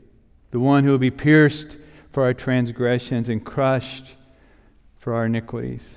the 0.52 0.60
one 0.60 0.84
who 0.84 0.92
will 0.92 0.98
be 0.98 1.12
pierced 1.12 1.78
for 2.12 2.24
our 2.24 2.34
transgressions 2.34 3.30
and 3.30 3.46
crushed 3.46 4.16
for 4.98 5.14
our 5.14 5.28
iniquities. 5.28 5.96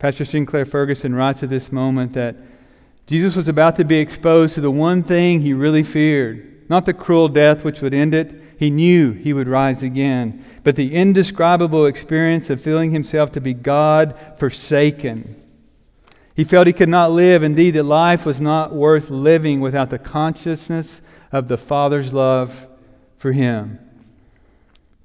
Pastor 0.00 0.24
Sinclair 0.24 0.66
Ferguson 0.66 1.14
writes 1.14 1.42
at 1.44 1.50
this 1.50 1.70
moment 1.70 2.14
that 2.14 2.36
Jesus 3.06 3.36
was 3.36 3.48
about 3.48 3.76
to 3.76 3.84
be 3.84 3.98
exposed 3.98 4.54
to 4.54 4.60
the 4.60 4.70
one 4.70 5.04
thing 5.04 5.40
he 5.40 5.52
really 5.52 5.82
feared, 5.84 6.59
not 6.70 6.86
the 6.86 6.94
cruel 6.94 7.28
death 7.28 7.64
which 7.64 7.80
would 7.80 7.92
end 7.92 8.14
it, 8.14 8.32
he 8.56 8.70
knew 8.70 9.12
he 9.12 9.32
would 9.32 9.48
rise 9.48 9.82
again. 9.82 10.44
But 10.62 10.76
the 10.76 10.94
indescribable 10.94 11.84
experience 11.84 12.48
of 12.48 12.62
feeling 12.62 12.92
himself 12.92 13.32
to 13.32 13.40
be 13.40 13.54
God 13.54 14.16
forsaken. 14.38 15.34
He 16.36 16.44
felt 16.44 16.68
he 16.68 16.72
could 16.72 16.88
not 16.88 17.10
live. 17.10 17.42
Indeed, 17.42 17.72
that 17.72 17.82
life 17.82 18.24
was 18.24 18.40
not 18.40 18.72
worth 18.72 19.10
living 19.10 19.60
without 19.60 19.90
the 19.90 19.98
consciousness 19.98 21.00
of 21.32 21.48
the 21.48 21.58
Father's 21.58 22.12
love 22.12 22.68
for 23.18 23.32
him. 23.32 23.78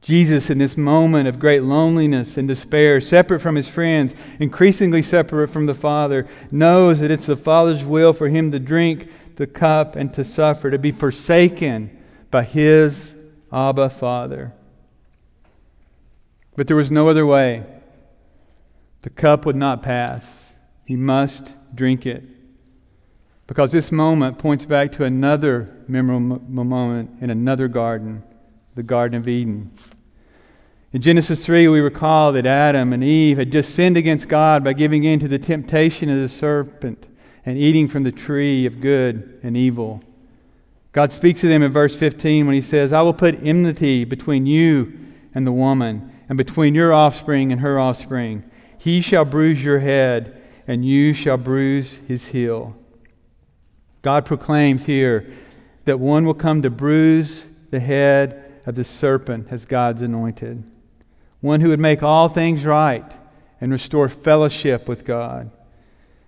Jesus, 0.01 0.51
in 0.51 0.59
this 0.59 0.77
moment 0.77 1.27
of 1.27 1.39
great 1.39 1.63
loneliness 1.63 2.37
and 2.37 2.47
despair, 2.47 3.01
separate 3.01 3.39
from 3.39 3.55
his 3.55 3.67
friends, 3.67 4.13
increasingly 4.39 5.01
separate 5.01 5.47
from 5.47 5.65
the 5.65 5.73
Father, 5.73 6.27
knows 6.51 6.99
that 6.99 7.09
it's 7.09 7.25
the 7.25 7.35
Father's 7.35 7.83
will 7.83 8.13
for 8.13 8.29
him 8.29 8.51
to 8.51 8.59
drink 8.59 9.09
the 9.35 9.47
cup 9.47 9.95
and 9.95 10.13
to 10.13 10.23
suffer, 10.23 10.71
to 10.71 10.77
be 10.77 10.91
forsaken 10.91 11.95
by 12.31 12.43
his 12.43 13.15
Abba, 13.51 13.89
Father. 13.89 14.53
But 16.55 16.67
there 16.67 16.75
was 16.75 16.91
no 16.91 17.09
other 17.09 17.25
way. 17.25 17.63
The 19.01 19.09
cup 19.09 19.45
would 19.45 19.55
not 19.55 19.83
pass. 19.83 20.25
He 20.85 20.95
must 20.95 21.53
drink 21.73 22.05
it. 22.05 22.23
Because 23.47 23.71
this 23.71 23.91
moment 23.91 24.39
points 24.39 24.65
back 24.65 24.91
to 24.93 25.03
another 25.03 25.69
memorable 25.87 26.39
moment 26.65 27.11
in 27.21 27.29
another 27.29 27.67
garden, 27.67 28.23
the 28.73 28.83
Garden 28.83 29.19
of 29.19 29.27
Eden. 29.27 29.71
In 30.91 31.01
Genesis 31.01 31.45
3, 31.45 31.67
we 31.67 31.79
recall 31.79 32.31
that 32.31 32.45
Adam 32.45 32.93
and 32.93 33.03
Eve 33.03 33.37
had 33.37 33.51
just 33.51 33.75
sinned 33.75 33.97
against 33.97 34.27
God 34.27 34.63
by 34.63 34.73
giving 34.73 35.03
in 35.03 35.19
to 35.19 35.27
the 35.27 35.37
temptation 35.37 36.09
of 36.09 36.19
the 36.19 36.29
serpent 36.29 37.05
and 37.45 37.57
eating 37.57 37.87
from 37.87 38.03
the 38.03 38.11
tree 38.11 38.65
of 38.65 38.81
good 38.81 39.39
and 39.43 39.55
evil. 39.55 40.01
God 40.91 41.11
speaks 41.11 41.41
to 41.41 41.47
them 41.47 41.61
in 41.61 41.71
verse 41.71 41.95
15 41.95 42.45
when 42.45 42.55
he 42.55 42.61
says, 42.61 42.93
I 42.93 43.01
will 43.01 43.13
put 43.13 43.43
enmity 43.43 44.05
between 44.05 44.45
you 44.45 44.97
and 45.33 45.45
the 45.45 45.51
woman, 45.51 46.11
and 46.29 46.37
between 46.37 46.73
your 46.73 46.93
offspring 46.93 47.51
and 47.51 47.61
her 47.61 47.77
offspring. 47.77 48.49
He 48.77 49.01
shall 49.01 49.25
bruise 49.25 49.63
your 49.63 49.79
head, 49.79 50.41
and 50.65 50.85
you 50.85 51.13
shall 51.13 51.37
bruise 51.37 51.99
his 52.07 52.27
heel. 52.27 52.75
God 54.01 54.25
proclaims 54.25 54.85
here 54.85 55.31
that 55.83 55.99
one 55.99 56.25
will 56.25 56.33
come 56.33 56.61
to 56.61 56.69
bruise 56.69 57.45
the 57.71 57.79
head 57.79 58.61
of 58.65 58.75
the 58.75 58.83
serpent 58.83 59.47
as 59.51 59.65
God's 59.65 60.01
anointed, 60.01 60.63
one 61.41 61.61
who 61.61 61.69
would 61.69 61.79
make 61.79 62.01
all 62.01 62.29
things 62.29 62.63
right 62.63 63.11
and 63.59 63.71
restore 63.71 64.07
fellowship 64.09 64.87
with 64.87 65.05
God. 65.05 65.51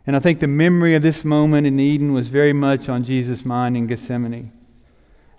And 0.08 0.16
I 0.16 0.20
think 0.20 0.40
the 0.40 0.48
memory 0.48 0.96
of 0.96 1.02
this 1.02 1.26
moment 1.26 1.68
in 1.68 1.82
Eden 1.82 2.14
was 2.14 2.30
very 2.30 2.54
much 2.54 2.88
on 2.88 3.04
Jesus' 3.04 3.44
mind 3.44 3.76
in 3.76 3.88
Gethsemane. 3.88 4.54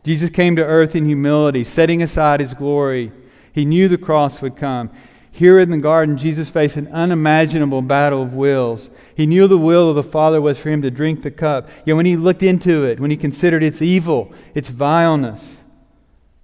Jesus 0.04 0.28
came 0.28 0.56
to 0.56 0.64
earth 0.64 0.94
in 0.94 1.06
humility, 1.06 1.64
setting 1.64 2.02
aside 2.02 2.40
his 2.40 2.52
glory. 2.52 3.10
He 3.50 3.64
knew 3.64 3.88
the 3.88 3.96
cross 3.96 4.42
would 4.42 4.56
come. 4.56 4.90
Here 5.32 5.58
in 5.58 5.70
the 5.70 5.78
garden, 5.78 6.18
Jesus 6.18 6.50
faced 6.50 6.76
an 6.76 6.88
unimaginable 6.88 7.80
battle 7.80 8.22
of 8.22 8.34
wills. 8.34 8.90
He 9.16 9.26
knew 9.26 9.48
the 9.48 9.56
will 9.56 9.88
of 9.88 9.96
the 9.96 10.02
Father 10.02 10.40
was 10.40 10.58
for 10.58 10.68
him 10.68 10.82
to 10.82 10.90
drink 10.90 11.22
the 11.22 11.30
cup. 11.30 11.68
Yet 11.86 11.96
when 11.96 12.06
he 12.06 12.16
looked 12.16 12.42
into 12.42 12.84
it, 12.84 13.00
when 13.00 13.10
he 13.10 13.16
considered 13.16 13.62
its 13.62 13.80
evil, 13.80 14.32
its 14.54 14.68
vileness, 14.68 15.58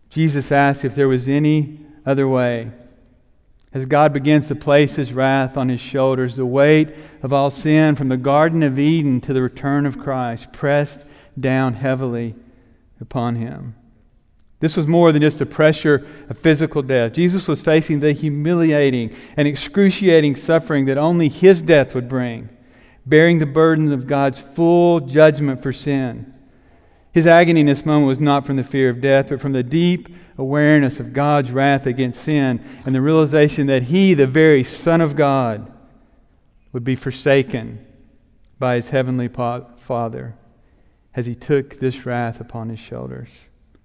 Jesus 0.09 0.51
asked 0.51 0.85
if 0.85 0.95
there 0.95 1.09
was 1.09 1.29
any 1.29 1.81
other 2.07 2.27
way 2.27 2.71
as 3.75 3.87
God 3.87 4.13
begins 4.13 4.47
to 4.49 4.55
place 4.55 4.95
his 4.95 5.13
wrath 5.13 5.57
on 5.57 5.69
his 5.69 5.81
shoulders, 5.81 6.37
the 6.37 6.47
weight 6.47 6.95
of 7.23 7.33
all 7.33 7.51
sin 7.51 7.97
from 7.97 8.09
the 8.09 8.17
Garden 8.17 8.63
of 8.63 8.79
Eden 8.79 9.21
to 9.23 9.33
the 9.33 9.43
return 9.43 9.85
of 9.85 9.99
Christ 9.99 10.53
pressed 10.53 11.05
down 11.39 11.75
heavily 11.75 12.37
upon 13.01 13.35
him. 13.35 13.75
This 14.61 14.77
was 14.77 14.87
more 14.87 15.11
than 15.11 15.23
just 15.23 15.41
the 15.41 15.47
pressure 15.47 16.07
of 16.29 16.39
physical 16.39 16.83
death. 16.83 17.15
Jesus 17.15 17.49
was 17.49 17.63
facing 17.63 17.99
the 17.99 18.13
humiliating 18.13 19.15
and 19.37 19.49
excruciating 19.49 20.37
suffering 20.37 20.87
that 20.87 20.97
only 20.97 21.29
his 21.29 21.61
death 21.61 21.95
would 21.95 22.09
bring, 22.09 22.49
bearing 23.05 23.41
the 23.41 23.47
burdens 23.47 23.91
of 23.91 24.07
God's 24.07 24.39
full 24.39 25.01
judgment 25.01 25.63
for 25.63 25.73
sin. 25.73 26.34
His 27.15 27.29
agony 27.29 27.61
in 27.61 27.67
this 27.67 27.87
moment 27.87 28.09
was 28.09 28.19
not 28.19 28.45
from 28.45 28.57
the 28.57 28.65
fear 28.65 28.91
of 28.91 29.01
death, 29.01 29.29
but 29.29 29.41
from 29.41 29.53
the 29.53 29.63
deep 29.63 30.09
awareness 30.37 30.99
of 30.99 31.13
God's 31.13 31.53
wrath 31.53 31.87
against 31.87 32.21
sin 32.21 32.61
and 32.85 32.93
the 32.93 33.01
realization 33.01 33.69
that 33.69 33.85
he, 33.85 34.15
the 34.15 34.27
very 34.27 34.65
Son 34.65 35.01
of 35.01 35.15
God, 35.15 35.73
would 36.73 36.83
be 36.83 36.97
forsaken 36.97 37.87
by 38.59 38.75
his 38.75 38.89
heavenly 38.89 39.29
Father 39.29 40.35
as 41.15 41.27
he 41.27 41.37
took 41.37 41.79
this 41.79 42.05
wrath 42.05 42.41
upon 42.41 42.69
his 42.69 42.81
shoulders. 42.81 43.29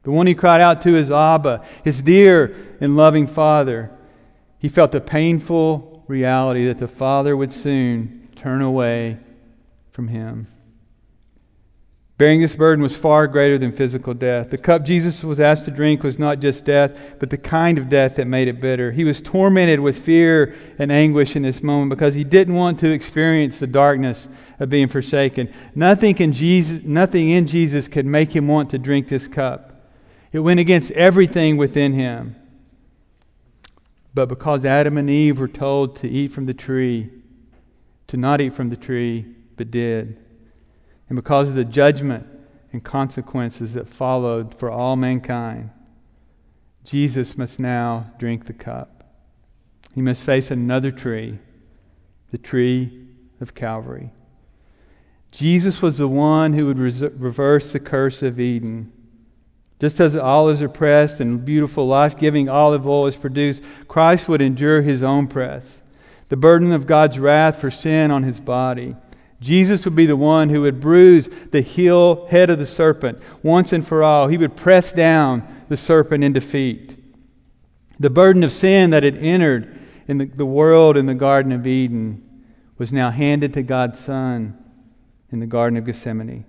The 0.01 0.09
one 0.09 0.25
he 0.25 0.33
cried 0.33 0.59
out 0.61 0.81
to 0.81 0.95
is 0.95 1.11
Abba, 1.11 1.63
his 1.83 2.01
dear 2.01 2.55
and 2.81 2.97
loving 2.97 3.27
Father. 3.27 3.91
He 4.57 4.69
felt 4.69 4.91
the 4.91 5.01
painful 5.01 6.03
reality 6.07 6.65
that 6.65 6.79
the 6.79 6.87
Father 6.87 7.37
would 7.37 7.53
soon 7.53 8.27
turn 8.35 8.63
away 8.63 9.19
from 9.91 10.07
him. 10.07 10.47
Bearing 12.19 12.41
this 12.41 12.53
burden 12.53 12.83
was 12.83 12.97
far 12.97 13.27
greater 13.27 13.57
than 13.57 13.71
physical 13.71 14.13
death. 14.13 14.49
The 14.49 14.57
cup 14.57 14.83
Jesus 14.83 15.23
was 15.23 15.39
asked 15.39 15.63
to 15.63 15.71
drink 15.71 16.03
was 16.03 16.19
not 16.19 16.41
just 16.41 16.65
death, 16.65 16.91
but 17.17 17.29
the 17.29 17.37
kind 17.37 17.77
of 17.77 17.89
death 17.89 18.17
that 18.17 18.27
made 18.27 18.49
it 18.49 18.59
bitter. 18.59 18.91
He 18.91 19.05
was 19.05 19.21
tormented 19.21 19.79
with 19.79 19.99
fear 19.99 20.53
and 20.77 20.91
anguish 20.91 21.37
in 21.37 21.43
this 21.43 21.63
moment 21.63 21.91
because 21.91 22.15
he 22.15 22.25
didn't 22.25 22.55
want 22.55 22.77
to 22.81 22.91
experience 22.91 23.57
the 23.57 23.67
darkness 23.67 24.27
of 24.59 24.69
being 24.69 24.89
forsaken. 24.89 25.49
Nothing 25.73 26.17
in 26.17 26.33
Jesus, 26.33 26.83
nothing 26.83 27.29
in 27.29 27.47
Jesus 27.47 27.87
could 27.87 28.05
make 28.05 28.35
him 28.35 28.49
want 28.49 28.69
to 28.71 28.77
drink 28.77 29.07
this 29.07 29.29
cup. 29.29 29.89
It 30.33 30.39
went 30.39 30.59
against 30.59 30.91
everything 30.91 31.55
within 31.55 31.93
him. 31.93 32.35
But 34.13 34.27
because 34.27 34.65
Adam 34.65 34.97
and 34.97 35.09
Eve 35.09 35.39
were 35.39 35.47
told 35.47 35.95
to 36.01 36.09
eat 36.09 36.33
from 36.33 36.47
the 36.47 36.53
tree, 36.53 37.11
to 38.07 38.17
not 38.17 38.41
eat 38.41 38.55
from 38.55 38.71
the 38.71 38.75
tree, 38.75 39.25
but 39.55 39.71
did 39.71 40.17
and 41.09 41.15
because 41.15 41.49
of 41.49 41.55
the 41.55 41.65
judgment 41.65 42.27
and 42.71 42.83
consequences 42.83 43.73
that 43.73 43.89
followed 43.89 44.53
for 44.53 44.69
all 44.69 44.95
mankind, 44.95 45.71
Jesus 46.83 47.37
must 47.37 47.59
now 47.59 48.11
drink 48.19 48.45
the 48.45 48.53
cup. 48.53 49.03
He 49.95 50.01
must 50.01 50.23
face 50.23 50.51
another 50.51 50.91
tree, 50.91 51.39
the 52.31 52.37
tree 52.37 53.07
of 53.41 53.55
Calvary. 53.55 54.11
Jesus 55.31 55.81
was 55.81 55.97
the 55.97 56.07
one 56.07 56.53
who 56.53 56.65
would 56.65 56.79
reverse 56.79 57.71
the 57.71 57.79
curse 57.79 58.21
of 58.21 58.39
Eden. 58.39 58.91
Just 59.79 59.99
as 59.99 60.15
olives 60.15 60.61
are 60.61 60.69
pressed 60.69 61.19
and 61.19 61.45
beautiful 61.45 61.87
life 61.87 62.17
giving 62.17 62.49
olive 62.49 62.87
oil 62.87 63.07
is 63.07 63.15
produced, 63.15 63.63
Christ 63.87 64.27
would 64.27 64.41
endure 64.41 64.81
his 64.81 65.01
own 65.01 65.27
press, 65.27 65.81
the 66.29 66.37
burden 66.37 66.71
of 66.71 66.87
God's 66.87 67.17
wrath 67.17 67.59
for 67.59 67.71
sin 67.71 68.11
on 68.11 68.23
his 68.23 68.39
body. 68.39 68.95
Jesus 69.41 69.85
would 69.85 69.95
be 69.95 70.05
the 70.05 70.17
one 70.17 70.49
who 70.49 70.61
would 70.61 70.81
bruise 70.81 71.29
the 71.51 71.61
heel 71.61 72.25
head 72.27 72.49
of 72.49 72.59
the 72.59 72.65
serpent 72.65 73.19
once 73.41 73.71
and 73.71 73.87
for 73.87 74.03
all. 74.03 74.27
He 74.27 74.37
would 74.37 74.57
press 74.57 74.91
down 74.91 75.63
the 75.69 75.77
serpent 75.77 76.23
in 76.23 76.33
defeat. 76.33 76.97
The 77.99 78.09
burden 78.09 78.43
of 78.43 78.51
sin 78.51 78.89
that 78.89 79.03
had 79.03 79.17
entered 79.17 79.79
in 80.07 80.17
the, 80.17 80.25
the 80.25 80.45
world 80.45 80.97
in 80.97 81.05
the 81.05 81.15
Garden 81.15 81.51
of 81.51 81.65
Eden 81.65 82.25
was 82.77 82.91
now 82.91 83.11
handed 83.11 83.53
to 83.53 83.61
God's 83.61 83.99
Son 83.99 84.57
in 85.31 85.39
the 85.39 85.45
Garden 85.45 85.77
of 85.77 85.85
Gethsemane. 85.85 86.45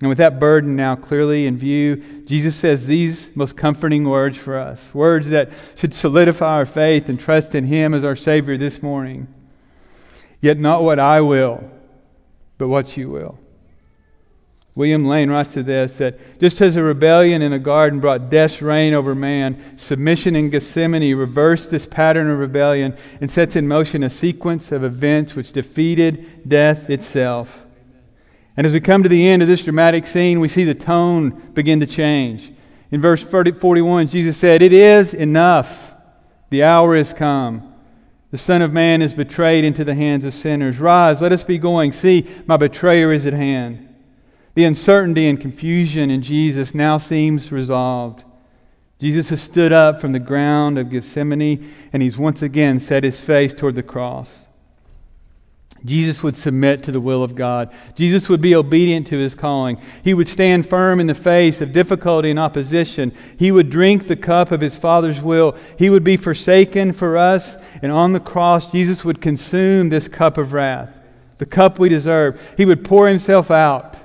And 0.00 0.08
with 0.08 0.18
that 0.18 0.38
burden 0.38 0.76
now 0.76 0.94
clearly 0.94 1.46
in 1.46 1.58
view, 1.58 2.22
Jesus 2.24 2.54
says 2.54 2.86
these 2.86 3.34
most 3.36 3.56
comforting 3.56 4.04
words 4.04 4.38
for 4.38 4.56
us 4.56 4.94
words 4.94 5.28
that 5.30 5.50
should 5.74 5.92
solidify 5.92 6.54
our 6.54 6.66
faith 6.66 7.08
and 7.08 7.18
trust 7.18 7.54
in 7.54 7.64
Him 7.64 7.94
as 7.94 8.04
our 8.04 8.16
Savior 8.16 8.56
this 8.56 8.80
morning. 8.80 9.26
Yet 10.40 10.58
not 10.58 10.82
what 10.82 10.98
I 10.98 11.20
will, 11.20 11.68
but 12.58 12.68
what 12.68 12.96
you 12.96 13.10
will. 13.10 13.38
William 14.78 15.04
Lane 15.04 15.28
writes 15.28 15.54
to 15.54 15.64
this 15.64 15.96
that 15.96 16.38
just 16.38 16.60
as 16.60 16.76
a 16.76 16.82
rebellion 16.84 17.42
in 17.42 17.52
a 17.52 17.58
garden 17.58 17.98
brought 17.98 18.30
death's 18.30 18.62
reign 18.62 18.94
over 18.94 19.12
man, 19.12 19.76
submission 19.76 20.36
in 20.36 20.50
Gethsemane 20.50 21.16
reversed 21.16 21.72
this 21.72 21.84
pattern 21.84 22.30
of 22.30 22.38
rebellion 22.38 22.96
and 23.20 23.28
sets 23.28 23.56
in 23.56 23.66
motion 23.66 24.04
a 24.04 24.10
sequence 24.10 24.70
of 24.70 24.84
events 24.84 25.34
which 25.34 25.52
defeated 25.52 26.48
death 26.48 26.88
itself. 26.88 27.64
And 28.56 28.68
as 28.68 28.72
we 28.72 28.80
come 28.80 29.02
to 29.02 29.08
the 29.08 29.26
end 29.26 29.42
of 29.42 29.48
this 29.48 29.64
dramatic 29.64 30.06
scene, 30.06 30.38
we 30.38 30.46
see 30.46 30.62
the 30.62 30.76
tone 30.76 31.30
begin 31.54 31.80
to 31.80 31.86
change. 31.86 32.52
In 32.92 33.00
verse 33.00 33.24
41, 33.24 34.06
Jesus 34.06 34.36
said, 34.36 34.62
It 34.62 34.72
is 34.72 35.12
enough. 35.12 35.92
The 36.50 36.62
hour 36.62 36.94
is 36.94 37.12
come. 37.12 37.74
The 38.30 38.38
Son 38.38 38.60
of 38.60 38.72
Man 38.72 39.00
is 39.00 39.14
betrayed 39.14 39.64
into 39.64 39.84
the 39.84 39.94
hands 39.94 40.24
of 40.24 40.34
sinners. 40.34 40.78
Rise, 40.78 41.22
let 41.22 41.32
us 41.32 41.44
be 41.44 41.58
going. 41.58 41.92
See, 41.92 42.26
my 42.46 42.56
betrayer 42.58 43.12
is 43.12 43.24
at 43.24 43.32
hand. 43.32 43.88
The 44.54 44.64
uncertainty 44.64 45.28
and 45.28 45.40
confusion 45.40 46.10
in 46.10 46.22
Jesus 46.22 46.74
now 46.74 46.98
seems 46.98 47.50
resolved. 47.50 48.24
Jesus 49.00 49.28
has 49.28 49.40
stood 49.40 49.72
up 49.72 50.00
from 50.00 50.12
the 50.12 50.18
ground 50.18 50.78
of 50.78 50.90
Gethsemane 50.90 51.72
and 51.92 52.02
he's 52.02 52.18
once 52.18 52.42
again 52.42 52.80
set 52.80 53.04
his 53.04 53.20
face 53.20 53.54
toward 53.54 53.76
the 53.76 53.82
cross. 53.82 54.47
Jesus 55.84 56.22
would 56.22 56.36
submit 56.36 56.82
to 56.82 56.92
the 56.92 57.00
will 57.00 57.22
of 57.22 57.34
God. 57.34 57.72
Jesus 57.94 58.28
would 58.28 58.40
be 58.40 58.54
obedient 58.54 59.06
to 59.08 59.18
his 59.18 59.34
calling. 59.34 59.80
He 60.02 60.12
would 60.12 60.28
stand 60.28 60.68
firm 60.68 60.98
in 60.98 61.06
the 61.06 61.14
face 61.14 61.60
of 61.60 61.72
difficulty 61.72 62.30
and 62.30 62.38
opposition. 62.38 63.14
He 63.38 63.52
would 63.52 63.70
drink 63.70 64.06
the 64.06 64.16
cup 64.16 64.50
of 64.50 64.60
his 64.60 64.76
Father's 64.76 65.20
will. 65.20 65.56
He 65.78 65.88
would 65.88 66.04
be 66.04 66.16
forsaken 66.16 66.92
for 66.92 67.16
us. 67.16 67.56
And 67.80 67.92
on 67.92 68.12
the 68.12 68.20
cross, 68.20 68.72
Jesus 68.72 69.04
would 69.04 69.20
consume 69.20 69.88
this 69.88 70.08
cup 70.08 70.36
of 70.36 70.52
wrath, 70.52 70.94
the 71.38 71.46
cup 71.46 71.78
we 71.78 71.88
deserve. 71.88 72.40
He 72.56 72.64
would 72.64 72.84
pour 72.84 73.08
himself 73.08 73.50
out. 73.50 73.96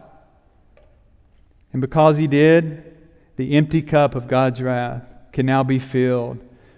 And 1.71 1.81
because 1.81 2.17
he 2.17 2.27
did, 2.27 2.95
the 3.35 3.57
empty 3.57 3.81
cup 3.81 4.13
of 4.13 4.27
God's 4.27 4.61
wrath 4.61 5.03
can 5.31 5.47
now 5.47 5.63
be 5.63 5.79
filled 5.79 6.37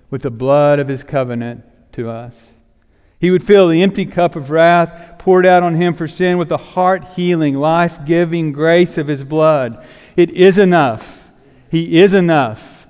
with 0.09 0.21
the 0.21 0.31
blood 0.31 0.79
of 0.79 0.87
his 0.87 1.03
covenant 1.03 1.65
to 1.91 2.09
us. 2.09 2.51
He 3.19 3.31
would 3.31 3.43
fill 3.43 3.69
the 3.69 3.81
empty 3.81 4.05
cup 4.05 4.35
of 4.35 4.49
wrath 4.49 5.17
poured 5.19 5.45
out 5.45 5.63
on 5.63 5.75
him 5.75 5.93
for 5.93 6.07
sin 6.07 6.37
with 6.37 6.49
the 6.49 6.57
heart 6.57 7.03
healing, 7.15 7.55
life 7.55 8.05
giving 8.05 8.51
grace 8.51 8.97
of 8.97 9.07
his 9.07 9.23
blood. 9.23 9.83
It 10.15 10.29
is 10.31 10.57
enough. 10.57 11.29
He 11.69 11.99
is 11.99 12.13
enough. 12.13 12.87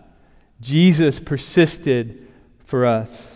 Jesus 0.59 1.19
persisted 1.19 2.27
for 2.65 2.85
us. 2.85 3.29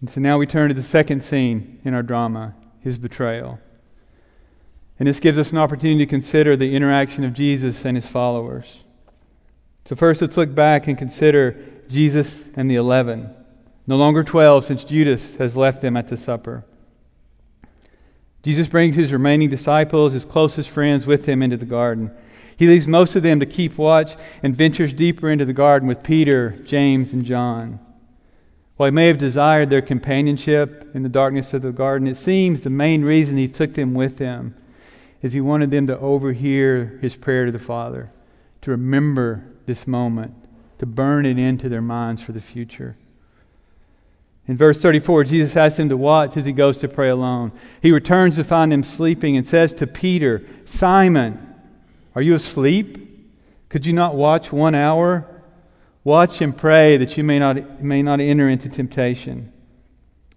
And 0.00 0.08
so 0.08 0.20
now 0.20 0.38
we 0.38 0.46
turn 0.46 0.68
to 0.68 0.74
the 0.74 0.82
second 0.82 1.22
scene 1.22 1.80
in 1.84 1.92
our 1.92 2.02
drama 2.02 2.54
his 2.80 2.98
betrayal. 2.98 3.58
And 4.98 5.08
this 5.08 5.20
gives 5.20 5.38
us 5.38 5.52
an 5.52 5.58
opportunity 5.58 5.98
to 5.98 6.06
consider 6.06 6.56
the 6.56 6.74
interaction 6.74 7.24
of 7.24 7.32
Jesus 7.32 7.84
and 7.84 7.96
his 7.96 8.06
followers. 8.06 8.84
So, 9.84 9.96
first, 9.96 10.20
let's 10.20 10.36
look 10.36 10.54
back 10.54 10.86
and 10.86 10.98
consider 10.98 11.56
Jesus 11.88 12.44
and 12.54 12.70
the 12.70 12.76
eleven. 12.76 13.34
No 13.88 13.96
longer 13.96 14.22
12, 14.22 14.66
since 14.66 14.84
Judas 14.84 15.36
has 15.36 15.56
left 15.56 15.80
them 15.80 15.96
at 15.96 16.08
the 16.08 16.18
supper. 16.18 16.62
Jesus 18.42 18.68
brings 18.68 18.96
his 18.96 19.14
remaining 19.14 19.48
disciples, 19.48 20.12
his 20.12 20.26
closest 20.26 20.68
friends, 20.68 21.06
with 21.06 21.24
him 21.24 21.42
into 21.42 21.56
the 21.56 21.64
garden. 21.64 22.10
He 22.54 22.66
leaves 22.66 22.86
most 22.86 23.16
of 23.16 23.22
them 23.22 23.40
to 23.40 23.46
keep 23.46 23.78
watch 23.78 24.14
and 24.42 24.54
ventures 24.54 24.92
deeper 24.92 25.30
into 25.30 25.46
the 25.46 25.54
garden 25.54 25.88
with 25.88 26.02
Peter, 26.02 26.50
James, 26.66 27.14
and 27.14 27.24
John. 27.24 27.80
While 28.76 28.88
he 28.88 28.94
may 28.94 29.06
have 29.06 29.16
desired 29.16 29.70
their 29.70 29.80
companionship 29.80 30.90
in 30.94 31.02
the 31.02 31.08
darkness 31.08 31.54
of 31.54 31.62
the 31.62 31.72
garden, 31.72 32.06
it 32.06 32.18
seems 32.18 32.60
the 32.60 32.70
main 32.70 33.02
reason 33.02 33.38
he 33.38 33.48
took 33.48 33.72
them 33.72 33.94
with 33.94 34.18
him 34.18 34.54
is 35.22 35.32
he 35.32 35.40
wanted 35.40 35.70
them 35.70 35.86
to 35.86 35.98
overhear 35.98 36.98
his 37.00 37.16
prayer 37.16 37.46
to 37.46 37.52
the 37.52 37.58
Father, 37.58 38.12
to 38.60 38.70
remember 38.70 39.44
this 39.64 39.86
moment, 39.86 40.34
to 40.76 40.84
burn 40.84 41.24
it 41.24 41.38
into 41.38 41.70
their 41.70 41.80
minds 41.80 42.20
for 42.20 42.32
the 42.32 42.40
future. 42.42 42.94
In 44.48 44.56
verse 44.56 44.80
34, 44.80 45.24
Jesus 45.24 45.56
asks 45.56 45.78
him 45.78 45.90
to 45.90 45.96
watch 45.96 46.38
as 46.38 46.46
he 46.46 46.52
goes 46.52 46.78
to 46.78 46.88
pray 46.88 47.10
alone. 47.10 47.52
He 47.82 47.92
returns 47.92 48.36
to 48.36 48.44
find 48.44 48.72
him 48.72 48.82
sleeping 48.82 49.36
and 49.36 49.46
says 49.46 49.74
to 49.74 49.86
Peter, 49.86 50.42
Simon, 50.64 51.54
are 52.14 52.22
you 52.22 52.34
asleep? 52.34 53.28
Could 53.68 53.84
you 53.84 53.92
not 53.92 54.16
watch 54.16 54.50
one 54.50 54.74
hour? 54.74 55.28
Watch 56.02 56.40
and 56.40 56.56
pray 56.56 56.96
that 56.96 57.18
you 57.18 57.24
may 57.24 57.38
not, 57.38 57.82
may 57.82 58.02
not 58.02 58.20
enter 58.20 58.48
into 58.48 58.70
temptation. 58.70 59.52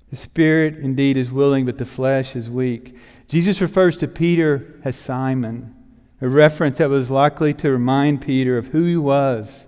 The 0.10 0.18
spirit 0.18 0.76
indeed 0.76 1.16
is 1.16 1.32
willing, 1.32 1.66
but 1.66 1.78
the 1.78 1.86
flesh 1.86 2.36
is 2.36 2.50
weak. 2.50 2.98
Jesus 3.30 3.62
refers 3.62 3.96
to 3.98 4.10
Peter 4.10 4.78
as 4.84 4.98
Simon, 4.98 5.74
a 6.20 6.28
reference 6.28 6.80
that 6.80 6.90
was 6.90 7.10
likely 7.10 7.54
to 7.54 7.72
remind 7.72 8.22
Peter 8.22 8.58
of 8.58 8.68
who 8.68 8.84
he 8.84 8.98
was 8.98 9.68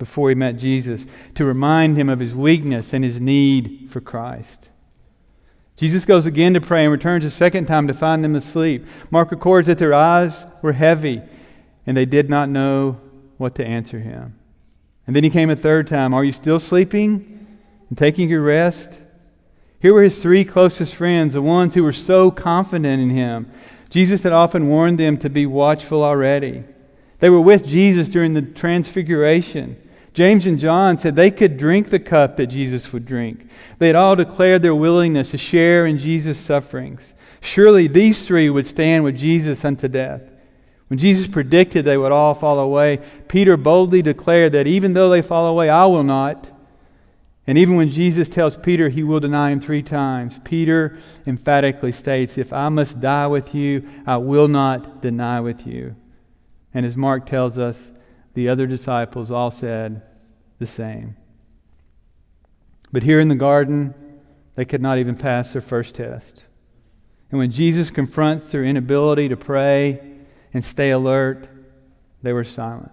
before 0.00 0.30
he 0.30 0.34
met 0.34 0.56
Jesus, 0.56 1.06
to 1.36 1.44
remind 1.44 1.96
him 1.96 2.08
of 2.08 2.18
his 2.18 2.34
weakness 2.34 2.92
and 2.92 3.04
his 3.04 3.20
need 3.20 3.86
for 3.90 4.00
Christ. 4.00 4.68
Jesus 5.76 6.04
goes 6.04 6.26
again 6.26 6.54
to 6.54 6.60
pray 6.60 6.82
and 6.82 6.92
returns 6.92 7.24
a 7.24 7.30
second 7.30 7.66
time 7.66 7.86
to 7.86 7.94
find 7.94 8.24
them 8.24 8.34
asleep. 8.34 8.84
Mark 9.10 9.30
records 9.30 9.68
that 9.68 9.78
their 9.78 9.94
eyes 9.94 10.44
were 10.60 10.72
heavy 10.72 11.22
and 11.86 11.96
they 11.96 12.04
did 12.04 12.28
not 12.28 12.48
know 12.48 13.00
what 13.38 13.54
to 13.54 13.64
answer 13.64 14.00
him. 14.00 14.36
And 15.06 15.16
then 15.16 15.24
he 15.24 15.30
came 15.30 15.48
a 15.48 15.56
third 15.56 15.88
time. 15.88 16.12
Are 16.12 16.24
you 16.24 16.32
still 16.32 16.60
sleeping 16.60 17.46
and 17.88 17.96
taking 17.96 18.28
your 18.28 18.42
rest? 18.42 18.98
Here 19.80 19.94
were 19.94 20.02
his 20.02 20.20
three 20.20 20.44
closest 20.44 20.94
friends, 20.94 21.32
the 21.34 21.40
ones 21.40 21.74
who 21.74 21.82
were 21.82 21.92
so 21.92 22.30
confident 22.30 23.00
in 23.00 23.10
him. 23.10 23.50
Jesus 23.88 24.22
had 24.22 24.32
often 24.32 24.68
warned 24.68 24.98
them 24.98 25.16
to 25.18 25.30
be 25.30 25.46
watchful 25.46 26.04
already. 26.04 26.64
They 27.20 27.30
were 27.30 27.40
with 27.40 27.66
Jesus 27.66 28.08
during 28.08 28.34
the 28.34 28.42
transfiguration. 28.42 29.76
James 30.20 30.44
and 30.44 30.58
John 30.58 30.98
said 30.98 31.16
they 31.16 31.30
could 31.30 31.56
drink 31.56 31.88
the 31.88 31.98
cup 31.98 32.36
that 32.36 32.48
Jesus 32.48 32.92
would 32.92 33.06
drink. 33.06 33.48
They 33.78 33.86
had 33.86 33.96
all 33.96 34.16
declared 34.16 34.60
their 34.60 34.74
willingness 34.74 35.30
to 35.30 35.38
share 35.38 35.86
in 35.86 35.96
Jesus' 35.96 36.38
sufferings. 36.38 37.14
Surely 37.40 37.88
these 37.88 38.26
three 38.26 38.50
would 38.50 38.66
stand 38.66 39.02
with 39.02 39.16
Jesus 39.16 39.64
unto 39.64 39.88
death. 39.88 40.20
When 40.88 40.98
Jesus 40.98 41.26
predicted 41.26 41.86
they 41.86 41.96
would 41.96 42.12
all 42.12 42.34
fall 42.34 42.58
away, 42.58 43.00
Peter 43.28 43.56
boldly 43.56 44.02
declared 44.02 44.52
that 44.52 44.66
even 44.66 44.92
though 44.92 45.08
they 45.08 45.22
fall 45.22 45.46
away, 45.46 45.70
I 45.70 45.86
will 45.86 46.04
not. 46.04 46.50
And 47.46 47.56
even 47.56 47.76
when 47.76 47.88
Jesus 47.88 48.28
tells 48.28 48.58
Peter 48.58 48.90
he 48.90 49.02
will 49.02 49.20
deny 49.20 49.52
him 49.52 49.58
three 49.58 49.82
times, 49.82 50.38
Peter 50.44 50.98
emphatically 51.26 51.92
states, 51.92 52.36
If 52.36 52.52
I 52.52 52.68
must 52.68 53.00
die 53.00 53.26
with 53.26 53.54
you, 53.54 53.88
I 54.06 54.18
will 54.18 54.48
not 54.48 55.00
deny 55.00 55.40
with 55.40 55.66
you. 55.66 55.96
And 56.74 56.84
as 56.84 56.94
Mark 56.94 57.24
tells 57.24 57.56
us, 57.56 57.90
the 58.34 58.50
other 58.50 58.66
disciples 58.66 59.30
all 59.30 59.50
said 59.50 60.02
the 60.60 60.66
same. 60.68 61.16
But 62.92 63.02
here 63.02 63.18
in 63.18 63.26
the 63.26 63.34
garden, 63.34 63.94
they 64.54 64.64
could 64.64 64.80
not 64.80 64.98
even 64.98 65.16
pass 65.16 65.52
their 65.52 65.60
first 65.60 65.96
test. 65.96 66.44
And 67.30 67.38
when 67.38 67.50
Jesus 67.50 67.90
confronts 67.90 68.52
their 68.52 68.64
inability 68.64 69.28
to 69.28 69.36
pray, 69.36 70.00
and 70.52 70.64
stay 70.64 70.90
alert, 70.90 71.48
they 72.22 72.32
were 72.32 72.44
silent. 72.44 72.90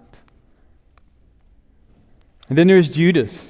And 2.48 2.56
then 2.56 2.68
there's 2.68 2.88
Judas. 2.88 3.48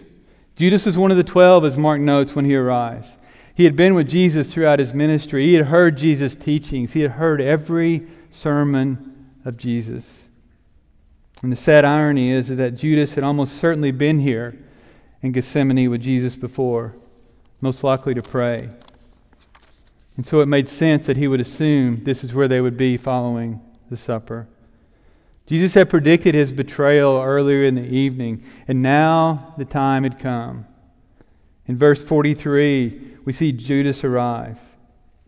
Judas 0.57 0.87
is 0.87 0.99
one 0.99 1.11
of 1.11 1.17
the 1.17 1.25
twelve, 1.25 1.65
as 1.65 1.79
Mark 1.79 2.01
notes 2.01 2.35
when 2.35 2.45
he 2.45 2.57
arrives. 2.57 3.17
He 3.55 3.65
had 3.65 3.77
been 3.77 3.95
with 3.95 4.09
Jesus 4.09 4.53
throughout 4.53 4.79
his 4.79 4.95
ministry. 4.95 5.47
He 5.47 5.55
had 5.55 5.67
heard 5.67 5.99
Jesus' 5.99 6.35
teachings. 6.35 6.93
He 6.93 7.01
had 7.01 7.13
heard 7.13 7.41
every 7.41 8.07
sermon 8.31 9.31
of 9.45 9.57
Jesus. 9.57 10.23
And 11.43 11.53
the 11.53 11.57
sad 11.57 11.85
irony 11.85 12.31
is 12.31 12.49
that 12.49 12.73
Judas 12.73 13.15
had 13.15 13.23
almost 13.23 13.59
certainly 13.59 13.93
been 13.93 14.19
here 14.21 14.59
in 15.23 15.33
Gethsemane 15.33 15.89
with 15.89 16.03
Jesus 16.03 16.35
before, 16.35 16.95
most 17.61 17.85
likely 17.85 18.15
to 18.15 18.23
pray. 18.23 18.71
And 20.17 20.27
so 20.27 20.41
it 20.41 20.47
made 20.47 20.69
sense 20.69 21.07
that 21.07 21.17
he 21.17 21.29
would 21.29 21.41
assume 21.41 22.03
this 22.03 22.25
is 22.25 22.35
where 22.35 22.49
they 22.49 22.61
would 22.61 22.77
be 22.77 22.97
following 22.97 23.61
the 23.89 23.97
supper. 23.97 24.49
Jesus 25.47 25.75
had 25.75 25.89
predicted 25.89 26.35
his 26.35 26.51
betrayal 26.51 27.23
earlier 27.23 27.63
in 27.63 27.77
the 27.77 27.83
evening, 27.83 28.43
and 28.67 28.83
now 28.83 29.55
the 29.57 29.65
time 29.65 30.03
had 30.03 30.19
come. 30.19 30.67
In 31.67 31.77
verse 31.77 32.03
43, 32.03 33.19
we 33.25 33.33
see 33.33 33.53
Judas 33.53 34.03
arrive, 34.03 34.59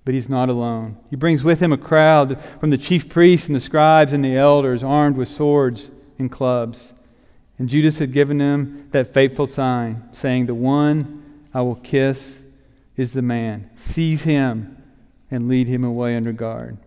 but 0.04 0.14
he's 0.14 0.28
not 0.28 0.48
alone. 0.48 0.96
He 1.08 1.16
brings 1.16 1.44
with 1.44 1.60
him 1.60 1.72
a 1.72 1.78
crowd 1.78 2.42
from 2.58 2.70
the 2.70 2.78
chief 2.78 3.08
priests 3.08 3.46
and 3.46 3.54
the 3.54 3.60
scribes 3.60 4.12
and 4.12 4.24
the 4.24 4.36
elders, 4.36 4.82
armed 4.82 5.16
with 5.16 5.28
swords 5.28 5.90
and 6.20 6.30
clubs. 6.30 6.92
And 7.58 7.68
Judas 7.68 7.98
had 7.98 8.12
given 8.12 8.38
them 8.38 8.88
that 8.92 9.12
fateful 9.12 9.46
sign, 9.46 10.08
saying, 10.12 10.46
The 10.46 10.54
one 10.54 11.42
I 11.52 11.62
will 11.62 11.74
kiss 11.76 12.38
is 12.96 13.12
the 13.12 13.22
man. 13.22 13.70
Seize 13.76 14.22
him 14.22 14.76
and 15.30 15.48
lead 15.48 15.66
him 15.66 15.82
away 15.82 16.14
under 16.14 16.32
guard. 16.32 16.78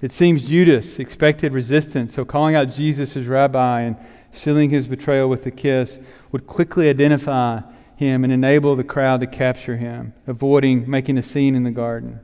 It 0.00 0.12
seems 0.12 0.44
Judas 0.44 0.98
expected 0.98 1.52
resistance, 1.52 2.14
so 2.14 2.24
calling 2.24 2.54
out 2.54 2.70
Jesus 2.70 3.16
as 3.16 3.26
rabbi 3.26 3.80
and 3.80 3.96
sealing 4.30 4.70
his 4.70 4.86
betrayal 4.86 5.28
with 5.28 5.46
a 5.46 5.50
kiss 5.50 5.98
would 6.30 6.46
quickly 6.46 6.88
identify 6.88 7.60
him 7.96 8.22
and 8.22 8.32
enable 8.32 8.76
the 8.76 8.84
crowd 8.84 9.20
to 9.20 9.26
capture 9.26 9.78
him, 9.78 10.12
avoiding 10.26 10.88
making 10.88 11.16
a 11.16 11.22
scene 11.22 11.54
in 11.54 11.64
the 11.64 11.70
garden. 11.70 12.20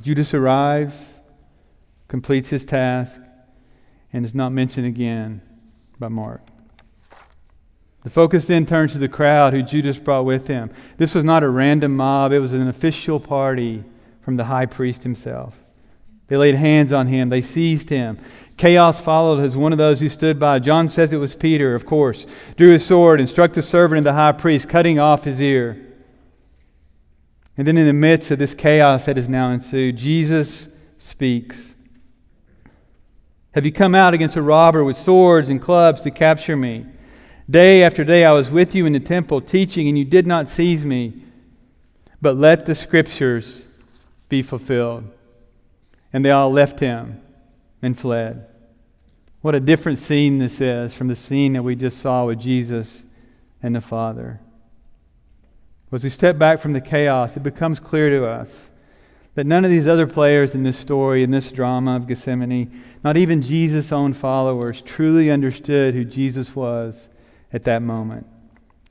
Judas 0.00 0.32
arrives, 0.32 1.08
completes 2.06 2.48
his 2.48 2.64
task, 2.64 3.20
and 4.16 4.24
is 4.24 4.34
not 4.34 4.50
mentioned 4.50 4.86
again 4.86 5.42
by 5.98 6.08
Mark. 6.08 6.40
The 8.02 8.08
focus 8.08 8.46
then 8.46 8.64
turns 8.64 8.92
to 8.92 8.98
the 8.98 9.10
crowd 9.10 9.52
who 9.52 9.62
Judas 9.62 9.98
brought 9.98 10.24
with 10.24 10.46
him. 10.46 10.70
This 10.96 11.14
was 11.14 11.22
not 11.22 11.42
a 11.42 11.50
random 11.50 11.94
mob, 11.94 12.32
it 12.32 12.38
was 12.38 12.54
an 12.54 12.66
official 12.66 13.20
party 13.20 13.84
from 14.22 14.36
the 14.36 14.44
high 14.44 14.64
priest 14.64 15.02
himself. 15.02 15.58
They 16.28 16.38
laid 16.38 16.54
hands 16.54 16.94
on 16.94 17.08
him, 17.08 17.28
they 17.28 17.42
seized 17.42 17.90
him. 17.90 18.18
Chaos 18.56 19.02
followed 19.02 19.44
as 19.44 19.54
one 19.54 19.72
of 19.72 19.78
those 19.78 20.00
who 20.00 20.08
stood 20.08 20.40
by. 20.40 20.60
John 20.60 20.88
says 20.88 21.12
it 21.12 21.18
was 21.18 21.34
Peter, 21.34 21.74
of 21.74 21.84
course, 21.84 22.24
drew 22.56 22.70
his 22.70 22.86
sword 22.86 23.20
and 23.20 23.28
struck 23.28 23.52
the 23.52 23.60
servant 23.60 23.98
of 23.98 24.04
the 24.04 24.14
high 24.14 24.32
priest, 24.32 24.66
cutting 24.66 24.98
off 24.98 25.24
his 25.24 25.42
ear. 25.42 25.76
And 27.58 27.66
then, 27.66 27.76
in 27.76 27.86
the 27.86 27.92
midst 27.92 28.30
of 28.30 28.38
this 28.38 28.54
chaos 28.54 29.04
that 29.04 29.18
has 29.18 29.28
now 29.28 29.50
ensued, 29.50 29.98
Jesus 29.98 30.68
speaks. 30.96 31.74
Have 33.56 33.64
you 33.64 33.72
come 33.72 33.94
out 33.94 34.12
against 34.12 34.36
a 34.36 34.42
robber 34.42 34.84
with 34.84 34.98
swords 34.98 35.48
and 35.48 35.62
clubs 35.62 36.02
to 36.02 36.10
capture 36.10 36.58
me? 36.58 36.84
Day 37.48 37.82
after 37.82 38.04
day 38.04 38.22
I 38.22 38.32
was 38.32 38.50
with 38.50 38.74
you 38.74 38.84
in 38.84 38.92
the 38.92 39.00
temple 39.00 39.40
teaching, 39.40 39.88
and 39.88 39.96
you 39.96 40.04
did 40.04 40.26
not 40.26 40.50
seize 40.50 40.84
me. 40.84 41.22
But 42.20 42.36
let 42.36 42.66
the 42.66 42.74
scriptures 42.74 43.62
be 44.28 44.42
fulfilled. 44.42 45.10
And 46.12 46.22
they 46.22 46.30
all 46.30 46.52
left 46.52 46.80
him 46.80 47.22
and 47.80 47.98
fled. 47.98 48.46
What 49.40 49.54
a 49.54 49.60
different 49.60 50.00
scene 50.00 50.38
this 50.38 50.60
is 50.60 50.92
from 50.92 51.08
the 51.08 51.16
scene 51.16 51.54
that 51.54 51.62
we 51.62 51.76
just 51.76 51.96
saw 51.96 52.26
with 52.26 52.38
Jesus 52.38 53.04
and 53.62 53.74
the 53.74 53.80
Father. 53.80 54.38
As 55.90 56.04
we 56.04 56.10
step 56.10 56.36
back 56.36 56.60
from 56.60 56.74
the 56.74 56.82
chaos, 56.82 57.38
it 57.38 57.42
becomes 57.42 57.80
clear 57.80 58.10
to 58.10 58.26
us 58.26 58.68
that 59.36 59.46
none 59.46 59.64
of 59.64 59.70
these 59.70 59.86
other 59.86 60.08
players 60.08 60.54
in 60.54 60.64
this 60.64 60.76
story, 60.76 61.22
in 61.22 61.30
this 61.30 61.52
drama 61.52 61.94
of 61.94 62.08
Gethsemane, 62.08 62.82
not 63.04 63.16
even 63.16 63.40
Jesus' 63.40 63.92
own 63.92 64.12
followers, 64.12 64.82
truly 64.82 65.30
understood 65.30 65.94
who 65.94 66.04
Jesus 66.04 66.56
was 66.56 67.08
at 67.52 67.62
that 67.64 67.82
moment. 67.82 68.26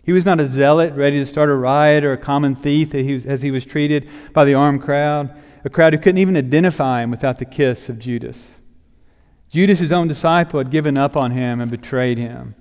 He 0.03 0.13
was 0.13 0.25
not 0.25 0.39
a 0.39 0.47
zealot 0.47 0.93
ready 0.93 1.19
to 1.19 1.25
start 1.25 1.49
a 1.49 1.55
riot 1.55 2.05
or 2.05 2.13
a 2.13 2.17
common 2.17 2.55
thief 2.55 2.95
as 2.95 3.41
he 3.41 3.51
was 3.51 3.65
treated 3.65 4.08
by 4.31 4.45
the 4.45 4.53
armed 4.53 4.81
crowd 4.81 5.36
a 5.65 5.69
crowd 5.69 5.93
who 5.93 5.99
couldn't 5.99 6.19
even 6.19 6.38
identify 6.38 7.01
him 7.01 7.10
without 7.10 7.39
the 7.39 7.45
kiss 7.45 7.89
of 7.89 7.97
Judas. 7.97 8.49
Judas, 9.49 9.79
his 9.79 9.91
own 9.91 10.08
disciple, 10.08 10.60
had 10.60 10.69
given 10.69 10.95
up 10.95 11.17
on 11.17 11.31
him 11.31 11.60
and 11.60 11.71
betrayed 11.71 12.19
him. 12.19 12.53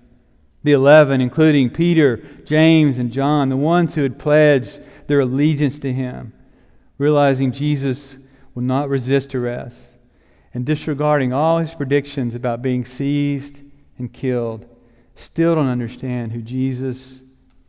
The 0.62 0.72
eleven, 0.72 1.20
including 1.20 1.68
Peter, 1.68 2.16
James, 2.46 2.96
and 2.96 3.12
John, 3.12 3.50
the 3.50 3.58
ones 3.58 3.94
who 3.94 4.02
had 4.02 4.18
pledged 4.18 4.80
their 5.06 5.20
allegiance 5.20 5.78
to 5.80 5.92
him, 5.92 6.32
realizing 6.98 7.52
Jesus 7.52 8.16
will 8.54 8.62
not 8.62 8.88
resist 8.88 9.34
arrest, 9.34 9.80
and 10.52 10.64
disregarding 10.64 11.32
all 11.32 11.58
his 11.58 11.74
predictions 11.74 12.34
about 12.34 12.62
being 12.62 12.84
seized 12.84 13.60
and 13.98 14.12
killed, 14.12 14.66
still 15.16 15.54
don't 15.54 15.68
understand 15.68 16.32
who 16.32 16.42
Jesus 16.42 17.20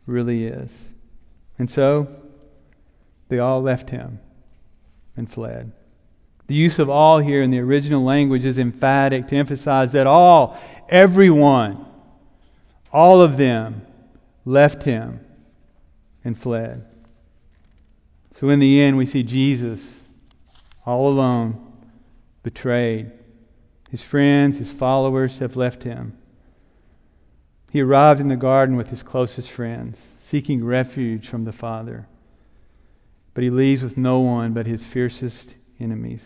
really 0.06 0.46
is. 0.46 0.84
And 1.58 1.68
so, 1.68 2.08
they 3.28 3.38
all 3.38 3.60
left 3.60 3.90
him 3.90 4.20
and 5.16 5.30
fled. 5.30 5.72
The 6.46 6.54
use 6.54 6.78
of 6.78 6.88
all 6.88 7.18
here 7.18 7.42
in 7.42 7.50
the 7.50 7.58
original 7.58 8.04
language 8.04 8.44
is 8.44 8.58
emphatic 8.58 9.26
to 9.28 9.36
emphasize 9.36 9.92
that 9.92 10.06
all, 10.06 10.56
everyone, 10.88 11.84
all 12.92 13.20
of 13.20 13.36
them 13.36 13.84
left 14.44 14.84
him 14.84 15.20
and 16.24 16.38
fled. 16.38 16.84
So 18.38 18.50
in 18.50 18.58
the 18.58 18.82
end, 18.82 18.98
we 18.98 19.06
see 19.06 19.22
Jesus 19.22 20.02
all 20.84 21.08
alone, 21.08 21.72
betrayed. 22.42 23.10
His 23.90 24.02
friends, 24.02 24.58
his 24.58 24.70
followers 24.70 25.38
have 25.38 25.56
left 25.56 25.84
him. 25.84 26.18
He 27.70 27.80
arrived 27.80 28.20
in 28.20 28.28
the 28.28 28.36
garden 28.36 28.76
with 28.76 28.90
his 28.90 29.02
closest 29.02 29.48
friends, 29.48 30.08
seeking 30.20 30.62
refuge 30.62 31.26
from 31.26 31.44
the 31.44 31.52
Father. 31.52 32.08
But 33.32 33.42
he 33.42 33.48
leaves 33.48 33.82
with 33.82 33.96
no 33.96 34.18
one 34.20 34.52
but 34.52 34.66
his 34.66 34.84
fiercest 34.84 35.54
enemies. 35.80 36.22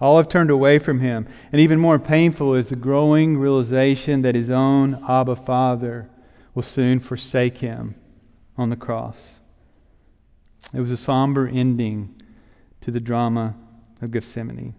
All 0.00 0.16
have 0.16 0.28
turned 0.28 0.50
away 0.50 0.80
from 0.80 0.98
him. 0.98 1.28
And 1.52 1.60
even 1.60 1.78
more 1.78 2.00
painful 2.00 2.54
is 2.54 2.70
the 2.70 2.76
growing 2.76 3.38
realization 3.38 4.22
that 4.22 4.34
his 4.34 4.50
own 4.50 5.00
Abba 5.08 5.36
Father 5.36 6.10
will 6.52 6.64
soon 6.64 6.98
forsake 6.98 7.58
him 7.58 7.94
on 8.58 8.70
the 8.70 8.76
cross. 8.76 9.35
It 10.72 10.80
was 10.80 10.90
a 10.90 10.96
somber 10.96 11.46
ending 11.46 12.20
to 12.82 12.90
the 12.90 13.00
drama 13.00 13.54
of 14.02 14.10
Gethsemane. 14.10 14.74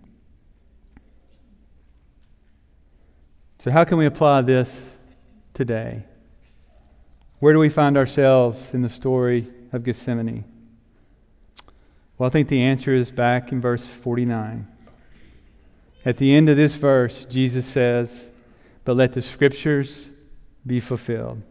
So, 3.59 3.71
how 3.71 3.83
can 3.83 3.97
we 3.97 4.05
apply 4.05 4.41
this 4.41 4.91
today? 5.53 6.03
Where 7.39 7.53
do 7.53 7.59
we 7.59 7.69
find 7.69 7.97
ourselves 7.97 8.73
in 8.73 8.81
the 8.81 8.89
story 8.89 9.47
of 9.73 9.83
Gethsemane? 9.83 10.43
Well, 12.17 12.27
I 12.27 12.29
think 12.31 12.47
the 12.47 12.61
answer 12.61 12.93
is 12.93 13.11
back 13.11 13.51
in 13.51 13.61
verse 13.61 13.85
49. 13.85 14.67
At 16.03 16.17
the 16.17 16.33
end 16.33 16.49
of 16.49 16.57
this 16.57 16.75
verse, 16.75 17.25
Jesus 17.25 17.65
says, 17.65 18.27
But 18.85 18.95
let 18.95 19.13
the 19.13 19.21
scriptures 19.21 20.07
be 20.65 20.79
fulfilled. 20.79 21.41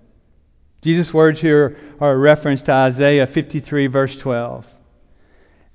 Jesus' 0.87 1.13
words 1.13 1.41
here 1.41 1.77
are 2.01 2.13
a 2.13 2.17
reference 2.17 2.63
to 2.63 2.71
Isaiah 2.71 3.27
53, 3.27 3.89
verse 3.89 4.15
12. 4.15 4.65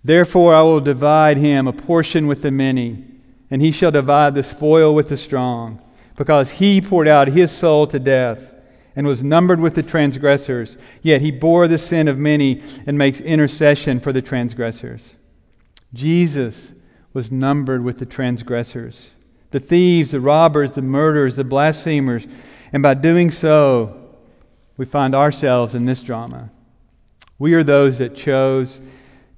Therefore, 0.05 0.55
I 0.55 0.61
will 0.61 0.79
divide 0.79 1.35
him 1.35 1.67
a 1.67 1.73
portion 1.73 2.27
with 2.27 2.41
the 2.41 2.49
many, 2.49 3.03
and 3.49 3.61
he 3.61 3.73
shall 3.73 3.91
divide 3.91 4.35
the 4.35 4.41
spoil 4.41 4.95
with 4.95 5.09
the 5.09 5.17
strong, 5.17 5.81
because 6.15 6.51
he 6.51 6.79
poured 6.79 7.09
out 7.09 7.27
his 7.27 7.51
soul 7.51 7.87
to 7.87 7.99
death 7.99 8.53
and 8.95 9.05
was 9.05 9.21
numbered 9.21 9.59
with 9.59 9.75
the 9.75 9.83
transgressors. 9.83 10.77
Yet 11.01 11.19
he 11.19 11.29
bore 11.29 11.67
the 11.67 11.77
sin 11.77 12.07
of 12.07 12.17
many 12.17 12.63
and 12.87 12.97
makes 12.97 13.19
intercession 13.19 13.99
for 13.99 14.13
the 14.13 14.21
transgressors. 14.21 15.15
Jesus 15.93 16.71
was 17.11 17.33
numbered 17.33 17.83
with 17.83 17.99
the 17.99 18.05
transgressors, 18.05 19.09
the 19.49 19.59
thieves, 19.59 20.11
the 20.11 20.21
robbers, 20.21 20.71
the 20.71 20.81
murderers, 20.81 21.35
the 21.35 21.43
blasphemers, 21.43 22.27
and 22.71 22.81
by 22.81 22.93
doing 22.93 23.29
so, 23.29 24.00
we 24.81 24.85
find 24.87 25.13
ourselves 25.13 25.75
in 25.75 25.85
this 25.85 26.01
drama. 26.01 26.49
We 27.37 27.53
are 27.53 27.63
those 27.63 27.99
that 27.99 28.15
chose 28.15 28.81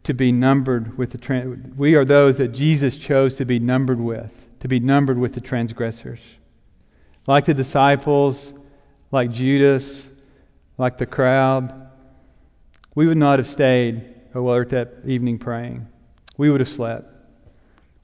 to 0.06 0.14
be 0.14 0.32
numbered 0.32 0.98
with 0.98 1.12
the 1.12 1.18
trans- 1.18 1.76
we 1.76 1.96
are 1.96 2.06
those 2.06 2.38
that 2.38 2.54
Jesus 2.54 2.98
chose 2.98 3.36
to 3.36 3.44
be 3.44 3.60
numbered 3.60 4.00
with, 4.00 4.48
to 4.62 4.70
be 4.70 4.80
numbered 4.80 5.18
with 5.18 5.34
the 5.34 5.42
transgressors. 5.42 6.22
Like 7.28 7.44
the 7.44 7.54
disciples, 7.54 8.54
like 9.12 9.32
Judas, 9.32 10.12
like 10.78 10.98
the 10.98 11.06
crowd, 11.06 11.90
we 12.96 13.06
would 13.06 13.18
not 13.18 13.38
have 13.38 13.48
stayed 13.48 14.16
oh, 14.34 14.48
alert 14.48 14.70
that 14.70 14.94
evening 15.06 15.40
praying. 15.40 15.88
We 16.38 16.52
would 16.52 16.62
have 16.62 16.70
slept. 16.70 17.14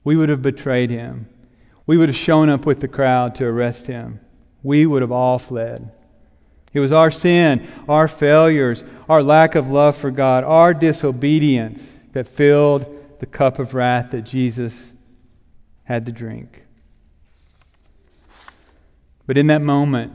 We 0.04 0.14
would 0.14 0.28
have 0.28 0.42
betrayed 0.42 0.90
him. 0.90 1.26
We 1.86 1.96
would 1.96 2.10
have 2.10 2.18
shown 2.18 2.50
up 2.50 2.66
with 2.66 2.80
the 2.80 2.88
crowd 2.88 3.34
to 3.36 3.46
arrest 3.46 3.86
him. 3.86 4.20
We 4.62 4.84
would 4.84 5.00
have 5.00 5.10
all 5.10 5.38
fled. 5.38 5.90
It 6.72 6.80
was 6.80 6.92
our 6.92 7.10
sin, 7.10 7.66
our 7.88 8.06
failures, 8.06 8.84
our 9.08 9.22
lack 9.22 9.54
of 9.54 9.70
love 9.70 9.96
for 9.96 10.10
God, 10.10 10.44
our 10.44 10.72
disobedience 10.72 11.96
that 12.12 12.28
filled 12.28 12.86
the 13.18 13.26
cup 13.26 13.58
of 13.58 13.74
wrath 13.74 14.12
that 14.12 14.22
Jesus 14.22 14.92
had 15.84 16.06
to 16.06 16.12
drink. 16.12 16.64
But 19.26 19.36
in 19.36 19.48
that 19.48 19.62
moment, 19.62 20.12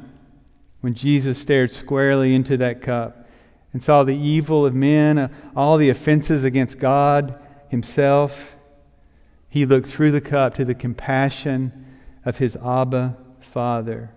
when 0.82 0.94
Jesus 0.94 1.38
stared 1.38 1.72
squarely 1.72 2.34
into 2.34 2.58
that 2.58 2.82
cup 2.82 3.28
and 3.74 3.84
saw 3.84 4.04
the 4.04 4.16
evil 4.16 4.66
of 4.66 4.74
men, 4.74 5.18
uh, 5.18 5.28
all 5.56 5.78
the 5.78 5.90
offenses 5.90 6.44
against 6.44 6.80
God 6.80 7.38
Himself, 7.70 8.56
he 9.56 9.66
looked 9.66 9.88
through 9.88 10.12
the 10.12 10.20
cup 10.20 10.54
to 10.56 10.66
the 10.66 10.76
compassion 10.76 11.86
of 12.26 12.40
his 12.40 12.58
Abba 12.58 13.16
Father. 13.40 14.12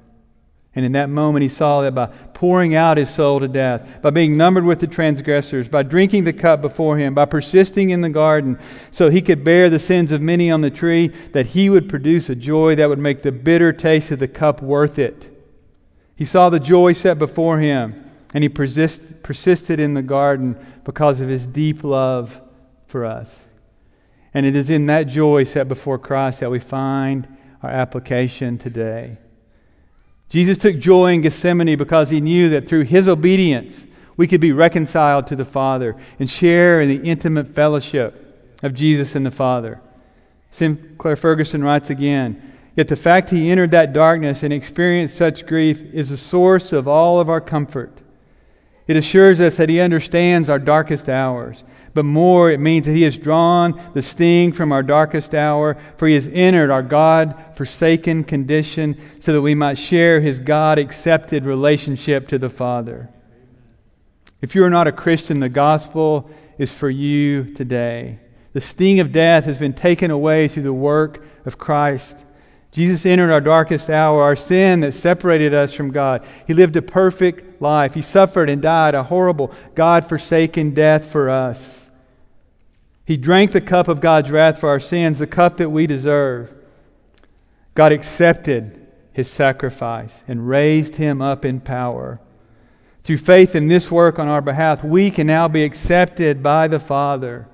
And 0.78 0.84
in 0.84 0.92
that 0.92 1.10
moment, 1.10 1.42
he 1.42 1.48
saw 1.48 1.82
that 1.82 1.96
by 1.96 2.06
pouring 2.06 2.76
out 2.76 2.98
his 2.98 3.10
soul 3.10 3.40
to 3.40 3.48
death, 3.48 4.00
by 4.00 4.10
being 4.10 4.36
numbered 4.36 4.62
with 4.62 4.78
the 4.78 4.86
transgressors, 4.86 5.68
by 5.68 5.82
drinking 5.82 6.22
the 6.22 6.32
cup 6.32 6.60
before 6.60 6.96
him, 6.96 7.14
by 7.14 7.24
persisting 7.24 7.90
in 7.90 8.00
the 8.00 8.08
garden, 8.08 8.56
so 8.92 9.10
he 9.10 9.20
could 9.20 9.42
bear 9.42 9.68
the 9.68 9.80
sins 9.80 10.12
of 10.12 10.22
many 10.22 10.52
on 10.52 10.60
the 10.60 10.70
tree, 10.70 11.08
that 11.32 11.46
he 11.46 11.68
would 11.68 11.88
produce 11.88 12.30
a 12.30 12.36
joy 12.36 12.76
that 12.76 12.88
would 12.88 13.00
make 13.00 13.24
the 13.24 13.32
bitter 13.32 13.72
taste 13.72 14.12
of 14.12 14.20
the 14.20 14.28
cup 14.28 14.62
worth 14.62 15.00
it. 15.00 15.28
He 16.14 16.24
saw 16.24 16.48
the 16.48 16.60
joy 16.60 16.92
set 16.92 17.18
before 17.18 17.58
him, 17.58 18.08
and 18.32 18.44
he 18.44 18.48
persist, 18.48 19.24
persisted 19.24 19.80
in 19.80 19.94
the 19.94 20.02
garden 20.02 20.64
because 20.84 21.20
of 21.20 21.28
his 21.28 21.44
deep 21.44 21.82
love 21.82 22.40
for 22.86 23.04
us. 23.04 23.48
And 24.32 24.46
it 24.46 24.54
is 24.54 24.70
in 24.70 24.86
that 24.86 25.08
joy 25.08 25.42
set 25.42 25.66
before 25.66 25.98
Christ 25.98 26.38
that 26.38 26.52
we 26.52 26.60
find 26.60 27.26
our 27.64 27.70
application 27.70 28.58
today. 28.58 29.18
Jesus 30.28 30.58
took 30.58 30.78
joy 30.78 31.12
in 31.12 31.22
Gethsemane 31.22 31.78
because 31.78 32.10
he 32.10 32.20
knew 32.20 32.50
that 32.50 32.68
through 32.68 32.84
his 32.84 33.08
obedience, 33.08 33.86
we 34.16 34.26
could 34.26 34.40
be 34.40 34.52
reconciled 34.52 35.26
to 35.28 35.36
the 35.36 35.44
Father 35.44 35.96
and 36.18 36.28
share 36.28 36.80
in 36.80 36.88
the 36.88 37.08
intimate 37.08 37.54
fellowship 37.54 38.56
of 38.62 38.74
Jesus 38.74 39.14
and 39.14 39.24
the 39.24 39.30
Father. 39.30 39.80
Sinclair 40.50 41.16
Ferguson 41.16 41.62
writes 41.62 41.90
again 41.90 42.42
Yet 42.76 42.88
the 42.88 42.96
fact 42.96 43.30
he 43.30 43.50
entered 43.50 43.72
that 43.72 43.92
darkness 43.92 44.42
and 44.42 44.52
experienced 44.52 45.16
such 45.16 45.46
grief 45.46 45.82
is 45.92 46.10
the 46.10 46.16
source 46.16 46.72
of 46.72 46.86
all 46.86 47.18
of 47.18 47.28
our 47.28 47.40
comfort. 47.40 47.98
It 48.86 48.96
assures 48.96 49.40
us 49.40 49.56
that 49.56 49.68
he 49.68 49.80
understands 49.80 50.48
our 50.48 50.60
darkest 50.60 51.08
hours. 51.08 51.64
But 51.98 52.04
more, 52.04 52.48
it 52.48 52.60
means 52.60 52.86
that 52.86 52.94
he 52.94 53.02
has 53.02 53.16
drawn 53.16 53.90
the 53.92 54.02
sting 54.02 54.52
from 54.52 54.70
our 54.70 54.84
darkest 54.84 55.34
hour, 55.34 55.76
for 55.96 56.06
he 56.06 56.14
has 56.14 56.28
entered 56.32 56.70
our 56.70 56.84
God 56.84 57.34
forsaken 57.56 58.22
condition 58.22 58.96
so 59.18 59.32
that 59.32 59.42
we 59.42 59.56
might 59.56 59.78
share 59.78 60.20
his 60.20 60.38
God 60.38 60.78
accepted 60.78 61.44
relationship 61.44 62.28
to 62.28 62.38
the 62.38 62.48
Father. 62.48 63.08
If 64.40 64.54
you 64.54 64.62
are 64.62 64.70
not 64.70 64.86
a 64.86 64.92
Christian, 64.92 65.40
the 65.40 65.48
gospel 65.48 66.30
is 66.56 66.72
for 66.72 66.88
you 66.88 67.52
today. 67.54 68.20
The 68.52 68.60
sting 68.60 69.00
of 69.00 69.10
death 69.10 69.44
has 69.46 69.58
been 69.58 69.74
taken 69.74 70.12
away 70.12 70.46
through 70.46 70.62
the 70.62 70.72
work 70.72 71.20
of 71.44 71.58
Christ. 71.58 72.16
Jesus 72.70 73.04
entered 73.04 73.32
our 73.32 73.40
darkest 73.40 73.90
hour, 73.90 74.22
our 74.22 74.36
sin 74.36 74.82
that 74.82 74.94
separated 74.94 75.52
us 75.52 75.72
from 75.72 75.90
God. 75.90 76.24
He 76.46 76.54
lived 76.54 76.76
a 76.76 76.82
perfect 76.82 77.60
life. 77.60 77.94
He 77.94 78.02
suffered 78.02 78.48
and 78.48 78.62
died 78.62 78.94
a 78.94 79.02
horrible, 79.02 79.52
God 79.74 80.08
forsaken 80.08 80.74
death 80.74 81.10
for 81.10 81.28
us. 81.28 81.86
He 83.08 83.16
drank 83.16 83.52
the 83.52 83.62
cup 83.62 83.88
of 83.88 84.02
God's 84.02 84.30
wrath 84.30 84.58
for 84.58 84.68
our 84.68 84.78
sins, 84.78 85.18
the 85.18 85.26
cup 85.26 85.56
that 85.56 85.70
we 85.70 85.86
deserve. 85.86 86.52
God 87.72 87.90
accepted 87.90 88.86
his 89.14 89.30
sacrifice 89.30 90.22
and 90.28 90.46
raised 90.46 90.96
him 90.96 91.22
up 91.22 91.42
in 91.42 91.60
power. 91.60 92.20
Through 93.04 93.16
faith 93.16 93.54
in 93.54 93.66
this 93.66 93.90
work 93.90 94.18
on 94.18 94.28
our 94.28 94.42
behalf, 94.42 94.84
we 94.84 95.10
can 95.10 95.26
now 95.26 95.48
be 95.48 95.64
accepted 95.64 96.42
by 96.42 96.68
the 96.68 96.78
Father. 96.78 97.48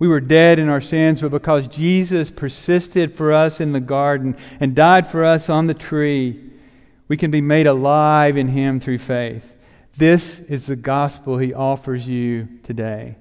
We 0.00 0.08
were 0.08 0.18
dead 0.18 0.58
in 0.58 0.68
our 0.68 0.80
sins, 0.80 1.20
but 1.20 1.30
because 1.30 1.68
Jesus 1.68 2.32
persisted 2.32 3.14
for 3.14 3.32
us 3.32 3.60
in 3.60 3.70
the 3.70 3.80
garden 3.80 4.36
and 4.58 4.74
died 4.74 5.06
for 5.06 5.24
us 5.24 5.48
on 5.48 5.68
the 5.68 5.74
tree, 5.74 6.42
we 7.06 7.16
can 7.16 7.30
be 7.30 7.40
made 7.40 7.68
alive 7.68 8.36
in 8.36 8.48
Him 8.48 8.80
through 8.80 8.98
faith. 8.98 9.48
This 9.96 10.40
is 10.40 10.66
the 10.66 10.74
gospel 10.74 11.38
He 11.38 11.54
offers 11.54 12.08
you 12.08 12.48
today. 12.64 13.14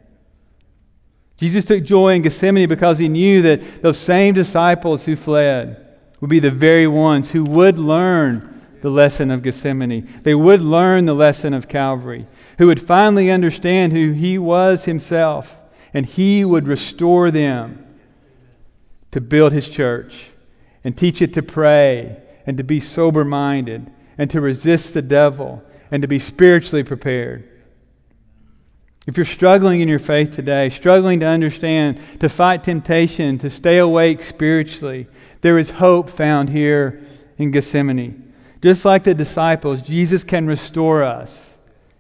Jesus 1.37 1.65
took 1.65 1.83
joy 1.83 2.15
in 2.15 2.23
Gethsemane 2.23 2.67
because 2.67 2.97
He 2.97 3.07
knew 3.07 3.41
that 3.43 3.81
those 3.81 3.97
same 3.97 4.33
disciples 4.33 5.05
who 5.05 5.15
fled 5.15 5.85
would 6.19 6.29
be 6.29 6.39
the 6.39 6.51
very 6.51 6.87
ones 6.87 7.31
who 7.31 7.43
would 7.43 7.77
learn 7.77 8.61
the 8.81 8.89
lesson 8.89 9.31
of 9.31 9.43
Gethsemane. 9.43 10.07
They 10.23 10.35
would 10.35 10.61
learn 10.61 11.05
the 11.05 11.13
lesson 11.13 11.53
of 11.53 11.67
Calvary, 11.67 12.25
who 12.57 12.67
would 12.67 12.81
finally 12.81 13.29
understand 13.29 13.93
who 13.93 14.13
he 14.13 14.37
was 14.37 14.85
himself, 14.85 15.57
and 15.93 16.05
he 16.05 16.43
would 16.43 16.67
restore 16.67 17.31
them 17.31 17.85
to 19.11 19.21
build 19.21 19.53
his 19.53 19.69
church 19.69 20.31
and 20.83 20.97
teach 20.97 21.21
it 21.21 21.33
to 21.33 21.43
pray 21.43 22.17
and 22.45 22.57
to 22.57 22.63
be 22.63 22.79
sober 22.79 23.25
minded 23.25 23.91
and 24.17 24.29
to 24.31 24.41
resist 24.41 24.93
the 24.93 25.01
devil 25.01 25.63
and 25.91 26.01
to 26.01 26.07
be 26.07 26.19
spiritually 26.19 26.83
prepared. 26.83 27.47
If 29.07 29.15
you're 29.15 29.25
struggling 29.25 29.79
in 29.79 29.87
your 29.87 29.99
faith 29.99 30.35
today, 30.35 30.69
struggling 30.69 31.21
to 31.21 31.25
understand, 31.25 31.97
to 32.19 32.27
fight 32.27 32.65
temptation, 32.65 33.37
to 33.39 33.49
stay 33.49 33.77
awake 33.77 34.21
spiritually, 34.21 35.07
there 35.39 35.57
is 35.57 35.71
hope 35.71 36.09
found 36.09 36.49
here 36.49 37.01
in 37.37 37.51
Gethsemane. 37.51 38.33
Just 38.61 38.83
like 38.83 39.05
the 39.05 39.13
disciples, 39.13 39.81
Jesus 39.81 40.25
can 40.25 40.45
restore 40.45 41.03
us. 41.03 41.53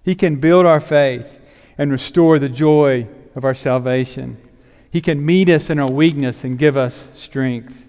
He 0.03 0.15
can 0.15 0.35
build 0.35 0.65
our 0.65 0.81
faith 0.81 1.39
and 1.77 1.91
restore 1.91 2.39
the 2.39 2.49
joy 2.49 3.07
of 3.35 3.45
our 3.45 3.53
salvation. 3.53 4.37
He 4.91 4.99
can 4.99 5.25
meet 5.25 5.49
us 5.49 5.69
in 5.69 5.79
our 5.79 5.89
weakness 5.89 6.43
and 6.43 6.59
give 6.59 6.75
us 6.75 7.07
strength. 7.13 7.85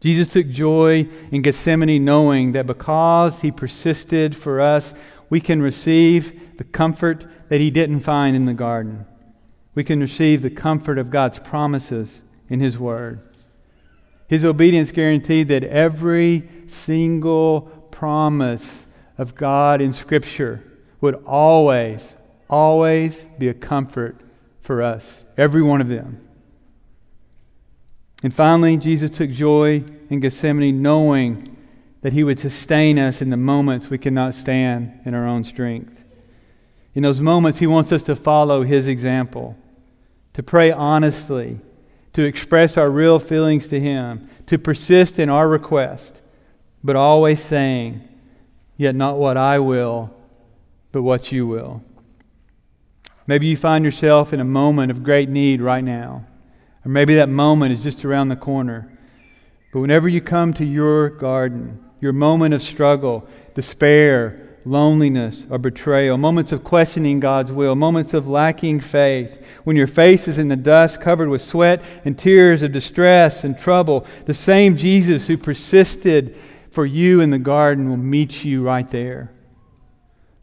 Jesus 0.00 0.32
took 0.32 0.48
joy 0.48 1.08
in 1.30 1.42
Gethsemane 1.42 2.04
knowing 2.04 2.52
that 2.52 2.66
because 2.66 3.42
he 3.42 3.52
persisted 3.52 4.34
for 4.34 4.60
us, 4.60 4.94
we 5.30 5.40
can 5.40 5.62
receive 5.62 6.40
the 6.56 6.64
comfort 6.64 7.26
that 7.48 7.60
he 7.60 7.70
didn't 7.70 8.00
find 8.00 8.34
in 8.34 8.44
the 8.44 8.54
garden. 8.54 9.06
We 9.74 9.84
can 9.84 10.00
receive 10.00 10.42
the 10.42 10.50
comfort 10.50 10.98
of 10.98 11.10
God's 11.10 11.38
promises 11.38 12.22
in 12.48 12.60
his 12.60 12.78
word. 12.78 13.20
His 14.28 14.44
obedience 14.44 14.90
guaranteed 14.90 15.48
that 15.48 15.64
every 15.64 16.48
single 16.66 17.62
promise 17.90 18.86
of 19.18 19.34
God 19.34 19.80
in 19.80 19.92
Scripture 19.92 20.64
would 21.00 21.22
always, 21.26 22.16
always 22.50 23.26
be 23.38 23.48
a 23.48 23.54
comfort 23.54 24.20
for 24.60 24.82
us. 24.82 25.24
Every 25.36 25.62
one 25.62 25.80
of 25.80 25.88
them. 25.88 26.26
And 28.22 28.34
finally, 28.34 28.76
Jesus 28.76 29.10
took 29.10 29.30
joy 29.30 29.84
in 30.10 30.20
Gethsemane, 30.20 30.82
knowing 30.82 31.56
that 32.00 32.12
he 32.12 32.24
would 32.24 32.38
sustain 32.38 32.98
us 32.98 33.20
in 33.20 33.30
the 33.30 33.36
moments 33.36 33.90
we 33.90 33.98
cannot 33.98 34.34
stand 34.34 35.00
in 35.04 35.14
our 35.14 35.26
own 35.26 35.44
strength. 35.44 36.04
In 36.96 37.02
those 37.02 37.20
moments, 37.20 37.58
he 37.58 37.66
wants 37.66 37.92
us 37.92 38.02
to 38.04 38.16
follow 38.16 38.62
his 38.62 38.86
example, 38.86 39.54
to 40.32 40.42
pray 40.42 40.72
honestly, 40.72 41.60
to 42.14 42.24
express 42.24 42.78
our 42.78 42.88
real 42.88 43.18
feelings 43.18 43.68
to 43.68 43.78
him, 43.78 44.30
to 44.46 44.56
persist 44.56 45.18
in 45.18 45.28
our 45.28 45.46
request, 45.46 46.22
but 46.82 46.96
always 46.96 47.44
saying, 47.44 48.00
Yet 48.78 48.94
not 48.94 49.18
what 49.18 49.36
I 49.36 49.58
will, 49.58 50.10
but 50.90 51.02
what 51.02 51.30
you 51.30 51.46
will. 51.46 51.82
Maybe 53.26 53.46
you 53.46 53.58
find 53.58 53.84
yourself 53.84 54.32
in 54.32 54.40
a 54.40 54.44
moment 54.44 54.90
of 54.90 55.02
great 55.02 55.28
need 55.28 55.60
right 55.60 55.84
now. 55.84 56.24
Or 56.82 56.90
maybe 56.90 57.14
that 57.16 57.28
moment 57.28 57.74
is 57.74 57.82
just 57.82 58.06
around 58.06 58.28
the 58.28 58.36
corner. 58.36 58.98
But 59.70 59.80
whenever 59.80 60.08
you 60.08 60.22
come 60.22 60.54
to 60.54 60.64
your 60.64 61.10
garden, 61.10 61.84
your 62.00 62.14
moment 62.14 62.54
of 62.54 62.62
struggle, 62.62 63.28
despair, 63.54 64.45
loneliness, 64.66 65.46
or 65.48 65.58
betrayal, 65.58 66.18
moments 66.18 66.52
of 66.52 66.64
questioning 66.64 67.20
God's 67.20 67.52
will, 67.52 67.74
moments 67.74 68.12
of 68.12 68.28
lacking 68.28 68.80
faith, 68.80 69.42
when 69.64 69.76
your 69.76 69.86
face 69.86 70.28
is 70.28 70.38
in 70.38 70.48
the 70.48 70.56
dust 70.56 71.00
covered 71.00 71.28
with 71.28 71.42
sweat 71.42 71.82
and 72.04 72.18
tears 72.18 72.62
of 72.62 72.72
distress 72.72 73.44
and 73.44 73.58
trouble, 73.58 74.04
the 74.24 74.34
same 74.34 74.76
Jesus 74.76 75.26
who 75.26 75.38
persisted 75.38 76.36
for 76.70 76.84
you 76.84 77.20
in 77.20 77.30
the 77.30 77.38
garden 77.38 77.88
will 77.88 77.96
meet 77.96 78.44
you 78.44 78.62
right 78.62 78.90
there 78.90 79.32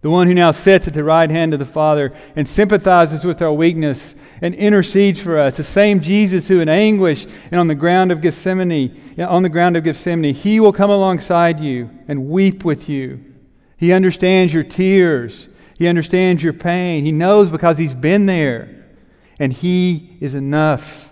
the 0.03 0.09
one 0.09 0.27
who 0.27 0.33
now 0.33 0.51
sits 0.51 0.85
at 0.85 0.93
the 0.93 1.03
right 1.03 1.29
hand 1.29 1.53
of 1.53 1.59
the 1.59 1.65
Father 1.65 2.13
and 2.35 2.45
sympathizes 2.45 3.23
with 3.23 3.41
our 3.41 3.53
weakness 3.53 4.15
and 4.41 4.53
intercedes 4.53 5.21
for 5.21 5.39
us. 5.39 5.55
The 5.55 5.63
same 5.63 6.01
Jesus 6.01 6.49
who 6.49 6.59
in 6.59 6.67
anguish 6.67 7.25
and 7.49 7.59
on 7.59 7.67
the 7.67 7.75
ground 7.75 8.11
of 8.11 8.19
Gethsemane, 8.19 9.15
on 9.17 9.43
the 9.43 9.49
ground 9.49 9.77
of 9.77 9.85
Gethsemane, 9.85 10.35
he 10.35 10.59
will 10.59 10.73
come 10.73 10.89
alongside 10.89 11.61
you 11.61 11.89
and 12.09 12.27
weep 12.27 12.65
with 12.65 12.89
you. 12.89 13.32
He 13.83 13.91
understands 13.91 14.53
your 14.53 14.63
tears. 14.63 15.49
He 15.77 15.89
understands 15.89 16.41
your 16.41 16.53
pain. 16.53 17.03
He 17.03 17.11
knows 17.11 17.49
because 17.49 17.77
he's 17.77 17.93
been 17.93 18.27
there. 18.27 18.85
And 19.39 19.51
he 19.51 20.15
is 20.21 20.35
enough. 20.35 21.11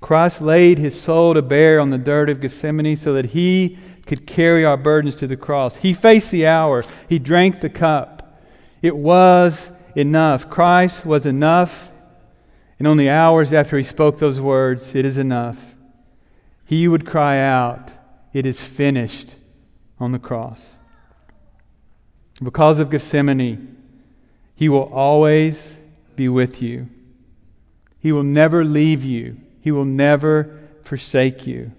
Christ 0.00 0.40
laid 0.40 0.78
his 0.78 0.98
soul 1.00 1.34
to 1.34 1.42
bear 1.42 1.80
on 1.80 1.90
the 1.90 1.98
dirt 1.98 2.30
of 2.30 2.40
Gethsemane 2.40 2.96
so 2.96 3.14
that 3.14 3.26
he 3.26 3.80
could 4.06 4.28
carry 4.28 4.64
our 4.64 4.76
burdens 4.76 5.16
to 5.16 5.26
the 5.26 5.36
cross. 5.36 5.74
He 5.74 5.92
faced 5.92 6.30
the 6.30 6.46
hour, 6.46 6.84
He 7.08 7.18
drank 7.18 7.62
the 7.62 7.68
cup. 7.68 8.40
It 8.80 8.96
was 8.96 9.72
enough. 9.96 10.48
Christ 10.48 11.04
was 11.04 11.26
enough. 11.26 11.90
And 12.78 12.86
only 12.86 13.10
hours 13.10 13.52
after 13.52 13.76
He 13.76 13.82
spoke 13.82 14.18
those 14.18 14.40
words, 14.40 14.94
it 14.94 15.04
is 15.04 15.18
enough, 15.18 15.74
He 16.64 16.86
would 16.86 17.04
cry 17.04 17.40
out, 17.40 17.90
It 18.32 18.46
is 18.46 18.62
finished 18.62 19.34
on 19.98 20.12
the 20.12 20.20
cross. 20.20 20.77
Because 22.42 22.78
of 22.78 22.90
Gethsemane, 22.90 23.76
He 24.54 24.68
will 24.68 24.92
always 24.92 25.76
be 26.16 26.28
with 26.28 26.62
you. 26.62 26.88
He 28.00 28.12
will 28.12 28.22
never 28.22 28.64
leave 28.64 29.04
you. 29.04 29.36
He 29.60 29.70
will 29.70 29.84
never 29.84 30.58
forsake 30.84 31.46
you 31.46 31.72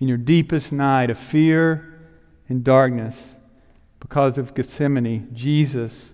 in 0.00 0.08
your 0.08 0.18
deepest 0.18 0.72
night 0.72 1.08
of 1.08 1.18
fear 1.18 1.98
and 2.48 2.62
darkness, 2.62 3.30
because 4.00 4.36
of 4.36 4.54
Gethsemane, 4.54 5.30
Jesus 5.32 6.10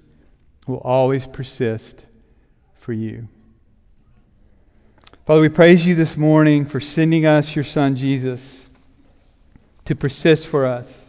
will 0.64 0.78
always 0.78 1.26
persist 1.26 2.04
for 2.78 2.92
you. 2.92 3.26
Father, 5.26 5.40
we 5.40 5.48
praise 5.48 5.84
you 5.84 5.96
this 5.96 6.16
morning 6.16 6.66
for 6.66 6.80
sending 6.80 7.26
us 7.26 7.56
your 7.56 7.64
Son, 7.64 7.96
Jesus, 7.96 8.62
to 9.86 9.96
persist 9.96 10.46
for 10.46 10.64
us, 10.64 11.06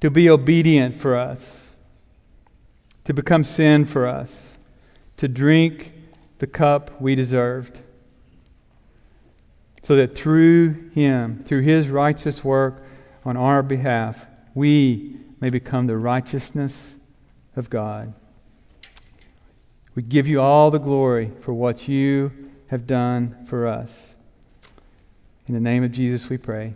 to 0.00 0.10
be 0.10 0.28
obedient 0.28 0.94
for 0.94 1.16
us, 1.16 1.56
to 3.04 3.12
become 3.12 3.44
sin 3.44 3.84
for 3.84 4.06
us, 4.06 4.54
to 5.16 5.28
drink 5.28 5.92
the 6.38 6.46
cup 6.46 7.00
we 7.00 7.14
deserved 7.14 7.80
so 9.82 9.96
that 9.96 10.14
through 10.14 10.90
him, 10.94 11.42
through 11.44 11.62
his 11.62 11.88
righteous 11.88 12.44
work 12.44 12.82
on 13.24 13.36
our 13.36 13.62
behalf, 13.62 14.26
we 14.54 15.16
may 15.40 15.48
become 15.48 15.86
the 15.86 15.96
righteousness 15.96 16.94
of 17.56 17.70
God. 17.70 18.12
We 19.94 20.02
give 20.02 20.26
you 20.26 20.40
all 20.40 20.70
the 20.70 20.78
glory 20.78 21.32
for 21.40 21.52
what 21.52 21.88
you 21.88 22.30
have 22.68 22.86
done 22.86 23.46
for 23.46 23.66
us. 23.66 24.16
In 25.46 25.54
the 25.54 25.60
name 25.60 25.82
of 25.82 25.90
Jesus 25.92 26.28
we 26.28 26.38
pray. 26.38 26.74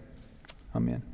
Amen. 0.74 1.13